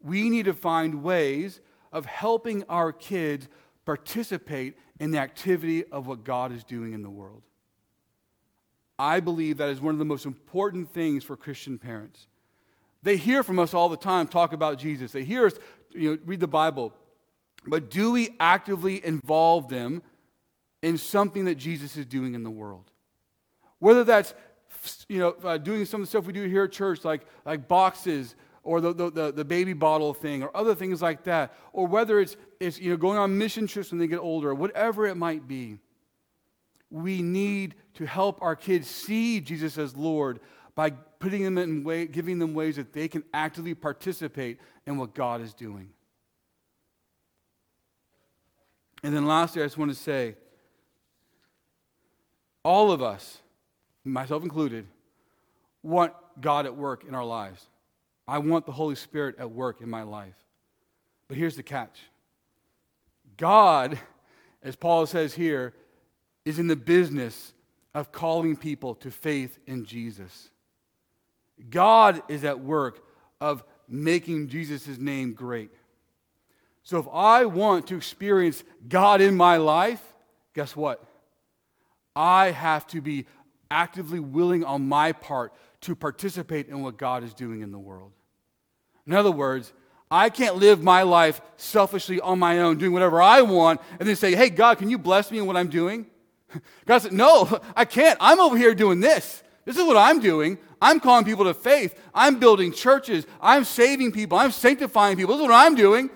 We 0.00 0.30
need 0.30 0.44
to 0.44 0.54
find 0.54 1.02
ways 1.02 1.60
of 1.92 2.06
helping 2.06 2.62
our 2.68 2.92
kids 2.92 3.48
participate 3.84 4.76
in 5.00 5.10
the 5.10 5.18
activity 5.18 5.84
of 5.84 6.06
what 6.06 6.24
God 6.24 6.52
is 6.52 6.64
doing 6.64 6.92
in 6.92 7.02
the 7.02 7.10
world. 7.10 7.42
I 8.98 9.20
believe 9.20 9.58
that 9.58 9.68
is 9.68 9.80
one 9.80 9.94
of 9.94 9.98
the 9.98 10.04
most 10.04 10.24
important 10.24 10.92
things 10.92 11.24
for 11.24 11.36
Christian 11.36 11.78
parents. 11.78 12.28
They 13.02 13.16
hear 13.16 13.42
from 13.42 13.58
us 13.58 13.74
all 13.74 13.88
the 13.88 13.96
time 13.96 14.26
talk 14.26 14.52
about 14.52 14.78
Jesus. 14.78 15.12
They 15.12 15.24
hear 15.24 15.46
us 15.46 15.54
you 15.92 16.12
know, 16.12 16.18
read 16.24 16.40
the 16.40 16.48
Bible. 16.48 16.92
But 17.66 17.90
do 17.90 18.12
we 18.12 18.36
actively 18.40 19.04
involve 19.04 19.68
them 19.68 20.02
in 20.82 20.98
something 20.98 21.44
that 21.46 21.56
Jesus 21.56 21.96
is 21.96 22.06
doing 22.06 22.34
in 22.34 22.42
the 22.42 22.50
world? 22.50 22.90
Whether 23.78 24.04
that's 24.04 24.34
you 25.08 25.18
know, 25.18 25.36
uh, 25.44 25.58
doing 25.58 25.84
some 25.84 26.00
of 26.00 26.06
the 26.06 26.10
stuff 26.10 26.26
we 26.26 26.32
do 26.32 26.44
here 26.44 26.64
at 26.64 26.72
church, 26.72 27.04
like, 27.04 27.22
like 27.44 27.68
boxes, 27.68 28.34
or 28.62 28.80
the, 28.80 28.92
the, 28.92 29.32
the, 29.32 29.44
baby 29.44 29.72
bottle 29.72 30.12
thing 30.12 30.42
or 30.42 30.54
other 30.56 30.74
things 30.74 31.00
like 31.00 31.22
that, 31.22 31.54
or 31.72 31.86
whether 31.86 32.18
it's, 32.18 32.36
it's 32.58 32.80
you 32.80 32.90
know, 32.90 32.96
going 32.96 33.16
on 33.16 33.38
mission 33.38 33.66
trips 33.66 33.92
when 33.92 34.00
they 34.00 34.08
get 34.08 34.18
older, 34.18 34.50
or 34.50 34.54
whatever 34.54 35.06
it 35.06 35.14
might 35.16 35.46
be, 35.46 35.78
we 36.90 37.22
need 37.22 37.76
to 37.94 38.06
help 38.06 38.42
our 38.42 38.56
kids 38.56 38.88
see 38.88 39.40
Jesus 39.40 39.78
as 39.78 39.96
Lord 39.96 40.40
by 40.74 40.90
putting 40.90 41.42
them 41.42 41.58
in 41.58 41.84
way, 41.84 42.06
giving 42.06 42.38
them 42.38 42.54
ways 42.54 42.76
that 42.76 42.92
they 42.92 43.08
can 43.08 43.22
actively 43.32 43.74
participate 43.74 44.58
in 44.84 44.96
what 44.96 45.14
God 45.14 45.40
is 45.40 45.54
doing. 45.54 45.90
And 49.02 49.14
then 49.14 49.26
lastly, 49.26 49.62
I 49.62 49.66
just 49.66 49.78
want 49.78 49.92
to 49.92 49.96
say 49.96 50.34
all 52.64 52.90
of 52.90 53.00
us, 53.00 53.40
myself 54.12 54.42
included, 54.42 54.86
want 55.82 56.12
God 56.40 56.66
at 56.66 56.76
work 56.76 57.04
in 57.04 57.14
our 57.14 57.24
lives. 57.24 57.66
I 58.28 58.38
want 58.38 58.66
the 58.66 58.72
Holy 58.72 58.96
Spirit 58.96 59.36
at 59.38 59.50
work 59.50 59.80
in 59.80 59.88
my 59.88 60.02
life. 60.02 60.34
But 61.28 61.36
here's 61.36 61.56
the 61.56 61.62
catch 61.62 61.98
God, 63.36 63.98
as 64.62 64.76
Paul 64.76 65.06
says 65.06 65.34
here, 65.34 65.74
is 66.44 66.58
in 66.58 66.66
the 66.66 66.76
business 66.76 67.52
of 67.94 68.12
calling 68.12 68.56
people 68.56 68.94
to 68.96 69.10
faith 69.10 69.58
in 69.66 69.84
Jesus. 69.84 70.50
God 71.70 72.22
is 72.28 72.44
at 72.44 72.60
work 72.60 73.02
of 73.40 73.64
making 73.88 74.48
Jesus' 74.48 74.98
name 74.98 75.32
great. 75.32 75.70
So 76.82 76.98
if 76.98 77.06
I 77.12 77.46
want 77.46 77.88
to 77.88 77.96
experience 77.96 78.62
God 78.88 79.20
in 79.20 79.36
my 79.36 79.56
life, 79.56 80.02
guess 80.54 80.76
what? 80.76 81.02
I 82.14 82.50
have 82.50 82.86
to 82.88 83.00
be 83.00 83.26
actively 83.70 84.20
willing 84.20 84.64
on 84.64 84.88
my 84.88 85.12
part 85.12 85.52
to 85.82 85.94
participate 85.94 86.68
in 86.68 86.82
what 86.82 86.96
God 86.96 87.22
is 87.24 87.34
doing 87.34 87.60
in 87.60 87.72
the 87.72 87.78
world. 87.78 88.12
In 89.06 89.12
other 89.12 89.30
words, 89.30 89.72
I 90.10 90.30
can't 90.30 90.56
live 90.56 90.82
my 90.82 91.02
life 91.02 91.40
selfishly 91.56 92.20
on 92.20 92.38
my 92.38 92.60
own, 92.60 92.78
doing 92.78 92.92
whatever 92.92 93.20
I 93.20 93.42
want, 93.42 93.80
and 93.98 94.08
then 94.08 94.16
say, 94.16 94.34
hey, 94.34 94.50
God, 94.50 94.78
can 94.78 94.88
you 94.88 94.98
bless 94.98 95.30
me 95.30 95.38
in 95.38 95.46
what 95.46 95.56
I'm 95.56 95.68
doing? 95.68 96.06
God 96.86 96.98
said, 96.98 97.12
no, 97.12 97.60
I 97.74 97.84
can't. 97.84 98.16
I'm 98.20 98.38
over 98.40 98.56
here 98.56 98.74
doing 98.74 99.00
this. 99.00 99.42
This 99.64 99.76
is 99.76 99.84
what 99.84 99.96
I'm 99.96 100.20
doing. 100.20 100.58
I'm 100.80 101.00
calling 101.00 101.24
people 101.24 101.44
to 101.44 101.54
faith. 101.54 102.00
I'm 102.14 102.38
building 102.38 102.72
churches. 102.72 103.26
I'm 103.40 103.64
saving 103.64 104.12
people. 104.12 104.38
I'm 104.38 104.52
sanctifying 104.52 105.16
people. 105.16 105.34
This 105.34 105.42
is 105.42 105.48
what 105.48 105.56
I'm 105.56 105.74
doing. 105.74 106.10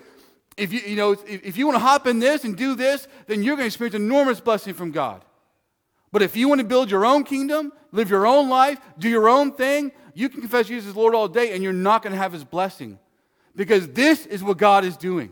If 0.55 0.71
you, 0.71 0.79
you 0.79 0.95
know, 0.95 1.11
if, 1.11 1.25
if 1.27 1.57
you 1.57 1.65
want 1.65 1.75
to 1.75 1.83
hop 1.83 2.07
in 2.07 2.19
this 2.19 2.45
and 2.45 2.55
do 2.55 2.75
this, 2.75 3.07
then 3.27 3.43
you're 3.43 3.55
going 3.55 3.63
to 3.63 3.67
experience 3.67 3.95
enormous 3.95 4.39
blessing 4.39 4.73
from 4.73 4.91
God. 4.91 5.23
But 6.11 6.21
if 6.21 6.35
you 6.35 6.47
want 6.47 6.59
to 6.59 6.67
build 6.67 6.91
your 6.91 7.05
own 7.05 7.23
kingdom, 7.23 7.71
live 7.91 8.09
your 8.09 8.27
own 8.27 8.49
life, 8.49 8.79
do 8.97 9.09
your 9.09 9.29
own 9.29 9.53
thing, 9.53 9.91
you 10.13 10.27
can 10.29 10.41
confess 10.41 10.67
Jesus 10.67 10.89
as 10.89 10.95
Lord 10.95 11.15
all 11.15 11.27
day 11.27 11.53
and 11.53 11.63
you're 11.63 11.73
not 11.73 12.03
going 12.03 12.11
to 12.11 12.17
have 12.17 12.33
his 12.33 12.43
blessing. 12.43 12.99
Because 13.55 13.87
this 13.89 14.25
is 14.25 14.43
what 14.43 14.57
God 14.57 14.83
is 14.85 14.97
doing. 14.97 15.31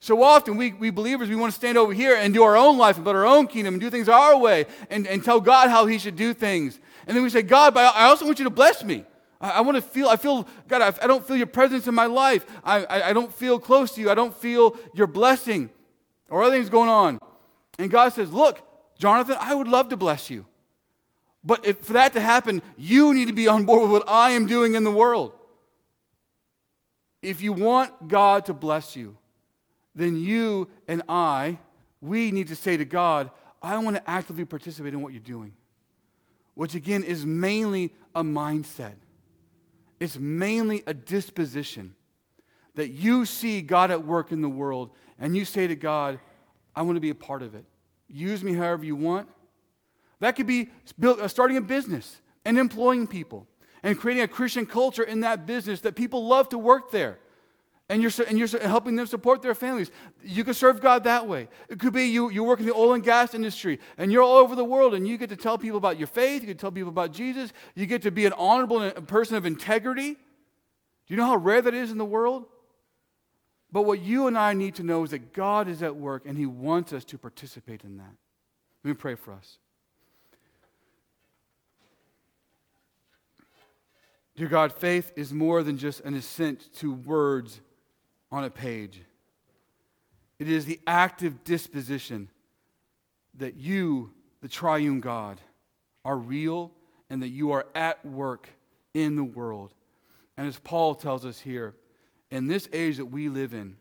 So 0.00 0.22
often, 0.22 0.56
we, 0.56 0.72
we 0.72 0.90
believers, 0.90 1.28
we 1.28 1.34
want 1.36 1.52
to 1.52 1.56
stand 1.56 1.76
over 1.76 1.92
here 1.92 2.14
and 2.14 2.32
do 2.32 2.44
our 2.44 2.56
own 2.56 2.78
life 2.78 2.96
and 2.96 3.04
build 3.04 3.16
our 3.16 3.26
own 3.26 3.48
kingdom 3.48 3.74
and 3.74 3.80
do 3.80 3.90
things 3.90 4.08
our 4.08 4.36
way 4.36 4.66
and, 4.90 5.06
and 5.06 5.24
tell 5.24 5.40
God 5.40 5.70
how 5.70 5.86
he 5.86 5.98
should 5.98 6.14
do 6.14 6.32
things. 6.32 6.78
And 7.06 7.16
then 7.16 7.24
we 7.24 7.30
say, 7.30 7.42
God, 7.42 7.74
but 7.74 7.94
I 7.96 8.04
also 8.04 8.24
want 8.24 8.38
you 8.38 8.44
to 8.44 8.50
bless 8.50 8.84
me. 8.84 9.04
I, 9.40 9.50
I 9.50 9.60
want 9.62 9.76
to 9.76 9.82
feel, 9.82 10.08
I 10.08 10.16
feel, 10.16 10.46
God, 10.68 10.82
I, 10.82 11.04
I, 11.04 11.06
don't 11.08 11.26
feel 11.26 11.36
your 11.36 11.46
presence 11.46 11.88
in 11.88 11.94
my 11.94 12.06
life. 12.06 12.46
I, 12.62 12.84
I, 12.84 13.10
I 13.10 13.12
don't 13.12 13.32
feel 13.32 13.58
close 13.58 13.92
to 13.92 14.00
you. 14.00 14.08
I 14.08 14.14
don't 14.14 14.36
feel 14.36 14.76
your 14.94 15.08
blessing 15.08 15.70
or 16.30 16.44
other 16.44 16.54
things 16.54 16.68
going 16.68 16.88
on. 16.88 17.18
And 17.78 17.90
God 17.90 18.12
says, 18.12 18.32
Look, 18.32 18.62
Jonathan, 18.98 19.36
I 19.40 19.54
would 19.54 19.68
love 19.68 19.88
to 19.90 19.96
bless 19.96 20.28
you. 20.28 20.44
But 21.44 21.64
if, 21.64 21.78
for 21.78 21.94
that 21.94 22.12
to 22.14 22.20
happen, 22.20 22.62
you 22.76 23.14
need 23.14 23.28
to 23.28 23.32
be 23.32 23.48
on 23.48 23.64
board 23.64 23.82
with 23.82 23.90
what 23.90 24.08
I 24.08 24.30
am 24.30 24.46
doing 24.46 24.74
in 24.74 24.84
the 24.84 24.90
world. 24.90 25.32
If 27.22 27.40
you 27.40 27.52
want 27.52 28.08
God 28.08 28.46
to 28.46 28.54
bless 28.54 28.96
you, 28.96 29.16
then 29.94 30.16
you 30.16 30.68
and 30.86 31.02
I, 31.08 31.58
we 32.00 32.30
need 32.30 32.48
to 32.48 32.56
say 32.56 32.76
to 32.76 32.84
God, 32.84 33.30
I 33.62 33.76
want 33.78 33.96
to 33.96 34.10
actively 34.10 34.44
participate 34.44 34.94
in 34.94 35.00
what 35.00 35.12
you're 35.12 35.20
doing. 35.20 35.52
Which 36.54 36.74
again 36.74 37.04
is 37.04 37.24
mainly 37.24 37.92
a 38.14 38.22
mindset. 38.22 38.94
It's 40.00 40.18
mainly 40.18 40.82
a 40.86 40.94
disposition 40.94 41.94
that 42.74 42.90
you 42.90 43.24
see 43.24 43.62
God 43.62 43.90
at 43.90 44.04
work 44.04 44.30
in 44.30 44.42
the 44.42 44.48
world 44.48 44.90
and 45.18 45.36
you 45.36 45.44
say 45.44 45.66
to 45.66 45.74
God, 45.74 46.20
I 46.76 46.82
want 46.82 46.96
to 46.96 47.00
be 47.00 47.10
a 47.10 47.14
part 47.14 47.42
of 47.42 47.54
it. 47.56 47.64
Use 48.08 48.42
me 48.42 48.54
however 48.54 48.84
you 48.84 48.96
want. 48.96 49.28
That 50.20 50.34
could 50.36 50.46
be 50.46 50.70
build, 50.98 51.20
uh, 51.20 51.28
starting 51.28 51.56
a 51.56 51.60
business 51.60 52.20
and 52.44 52.58
employing 52.58 53.06
people 53.06 53.46
and 53.82 53.98
creating 53.98 54.24
a 54.24 54.28
Christian 54.28 54.66
culture 54.66 55.02
in 55.02 55.20
that 55.20 55.46
business 55.46 55.80
that 55.82 55.94
people 55.94 56.26
love 56.26 56.48
to 56.50 56.58
work 56.58 56.90
there. 56.90 57.18
And 57.90 58.02
you're, 58.02 58.12
and 58.26 58.38
you're 58.38 58.48
helping 58.60 58.96
them 58.96 59.06
support 59.06 59.40
their 59.40 59.54
families. 59.54 59.90
You 60.22 60.44
can 60.44 60.52
serve 60.52 60.82
God 60.82 61.04
that 61.04 61.26
way. 61.26 61.48
It 61.70 61.78
could 61.78 61.94
be 61.94 62.04
you, 62.04 62.30
you 62.30 62.44
work 62.44 62.60
in 62.60 62.66
the 62.66 62.74
oil 62.74 62.92
and 62.92 63.02
gas 63.02 63.32
industry 63.32 63.80
and 63.96 64.12
you're 64.12 64.22
all 64.22 64.36
over 64.36 64.54
the 64.54 64.64
world 64.64 64.94
and 64.94 65.08
you 65.08 65.16
get 65.16 65.30
to 65.30 65.36
tell 65.36 65.56
people 65.56 65.78
about 65.78 65.96
your 65.96 66.06
faith. 66.06 66.42
You 66.42 66.48
get 66.48 66.58
to 66.58 66.60
tell 66.60 66.72
people 66.72 66.90
about 66.90 67.12
Jesus. 67.12 67.50
You 67.74 67.86
get 67.86 68.02
to 68.02 68.10
be 68.10 68.26
an 68.26 68.34
honorable 68.34 68.90
person 68.90 69.36
of 69.36 69.46
integrity. 69.46 70.12
Do 70.12 70.18
you 71.06 71.16
know 71.16 71.26
how 71.26 71.36
rare 71.36 71.62
that 71.62 71.72
is 71.72 71.90
in 71.90 71.96
the 71.96 72.04
world? 72.04 72.44
But 73.70 73.82
what 73.82 74.00
you 74.00 74.26
and 74.26 74.38
I 74.38 74.54
need 74.54 74.74
to 74.76 74.82
know 74.82 75.04
is 75.04 75.10
that 75.10 75.32
God 75.32 75.68
is 75.68 75.82
at 75.82 75.96
work 75.96 76.24
and 76.24 76.38
He 76.38 76.46
wants 76.46 76.92
us 76.92 77.04
to 77.06 77.18
participate 77.18 77.84
in 77.84 77.98
that. 77.98 78.14
Let 78.84 78.88
me 78.88 78.94
pray 78.94 79.14
for 79.14 79.32
us. 79.32 79.58
Dear 84.36 84.48
God, 84.48 84.72
faith 84.72 85.12
is 85.16 85.32
more 85.32 85.62
than 85.62 85.76
just 85.76 86.00
an 86.00 86.14
assent 86.14 86.72
to 86.74 86.92
words 86.92 87.60
on 88.30 88.44
a 88.44 88.50
page. 88.50 89.02
It 90.38 90.48
is 90.48 90.64
the 90.64 90.80
active 90.86 91.42
disposition 91.42 92.30
that 93.34 93.56
you, 93.56 94.12
the 94.40 94.48
triune 94.48 95.00
God, 95.00 95.40
are 96.04 96.16
real 96.16 96.72
and 97.10 97.20
that 97.22 97.28
you 97.28 97.50
are 97.50 97.66
at 97.74 98.04
work 98.06 98.48
in 98.94 99.16
the 99.16 99.24
world. 99.24 99.74
And 100.36 100.46
as 100.46 100.58
Paul 100.60 100.94
tells 100.94 101.26
us 101.26 101.40
here, 101.40 101.74
in 102.30 102.46
this 102.46 102.68
age 102.72 102.96
that 102.98 103.06
we 103.06 103.28
live 103.28 103.54
in, 103.54 103.76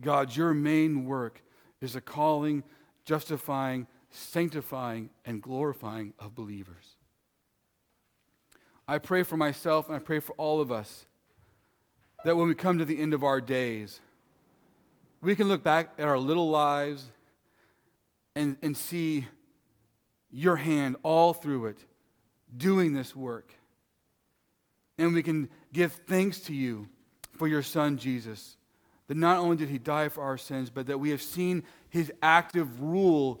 God, 0.00 0.34
your 0.34 0.54
main 0.54 1.04
work 1.04 1.42
is 1.80 1.94
a 1.94 2.00
calling, 2.00 2.64
justifying, 3.04 3.86
sanctifying, 4.10 5.10
and 5.24 5.42
glorifying 5.42 6.14
of 6.18 6.34
believers. 6.34 6.96
I 8.86 8.98
pray 8.98 9.22
for 9.22 9.36
myself 9.36 9.88
and 9.88 9.96
I 9.96 9.98
pray 9.98 10.20
for 10.20 10.34
all 10.36 10.60
of 10.60 10.70
us 10.70 11.06
that 12.24 12.36
when 12.36 12.48
we 12.48 12.54
come 12.54 12.78
to 12.78 12.84
the 12.84 13.00
end 13.00 13.14
of 13.14 13.22
our 13.22 13.40
days, 13.40 14.00
we 15.20 15.34
can 15.34 15.48
look 15.48 15.62
back 15.62 15.90
at 15.98 16.06
our 16.06 16.18
little 16.18 16.50
lives 16.50 17.10
and, 18.34 18.56
and 18.62 18.76
see 18.76 19.26
your 20.30 20.56
hand 20.56 20.96
all 21.02 21.32
through 21.32 21.66
it 21.66 21.78
doing 22.56 22.92
this 22.92 23.14
work. 23.14 23.52
And 24.98 25.14
we 25.14 25.22
can 25.22 25.48
give 25.72 25.92
thanks 25.92 26.40
to 26.40 26.54
you 26.54 26.88
for 27.36 27.48
your 27.48 27.62
son, 27.62 27.96
Jesus. 27.96 28.56
That 29.08 29.16
not 29.16 29.38
only 29.38 29.56
did 29.56 29.68
he 29.68 29.78
die 29.78 30.08
for 30.08 30.22
our 30.22 30.38
sins, 30.38 30.70
but 30.70 30.86
that 30.86 30.98
we 30.98 31.10
have 31.10 31.22
seen 31.22 31.64
his 31.90 32.12
active 32.22 32.80
rule 32.80 33.40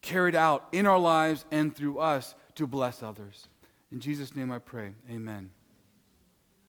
carried 0.00 0.34
out 0.34 0.68
in 0.72 0.86
our 0.86 0.98
lives 0.98 1.44
and 1.50 1.74
through 1.74 1.98
us 1.98 2.34
to 2.54 2.66
bless 2.66 3.02
others. 3.02 3.48
In 3.92 4.00
Jesus' 4.00 4.34
name 4.34 4.50
I 4.50 4.58
pray. 4.58 4.92
Amen. 5.10 5.50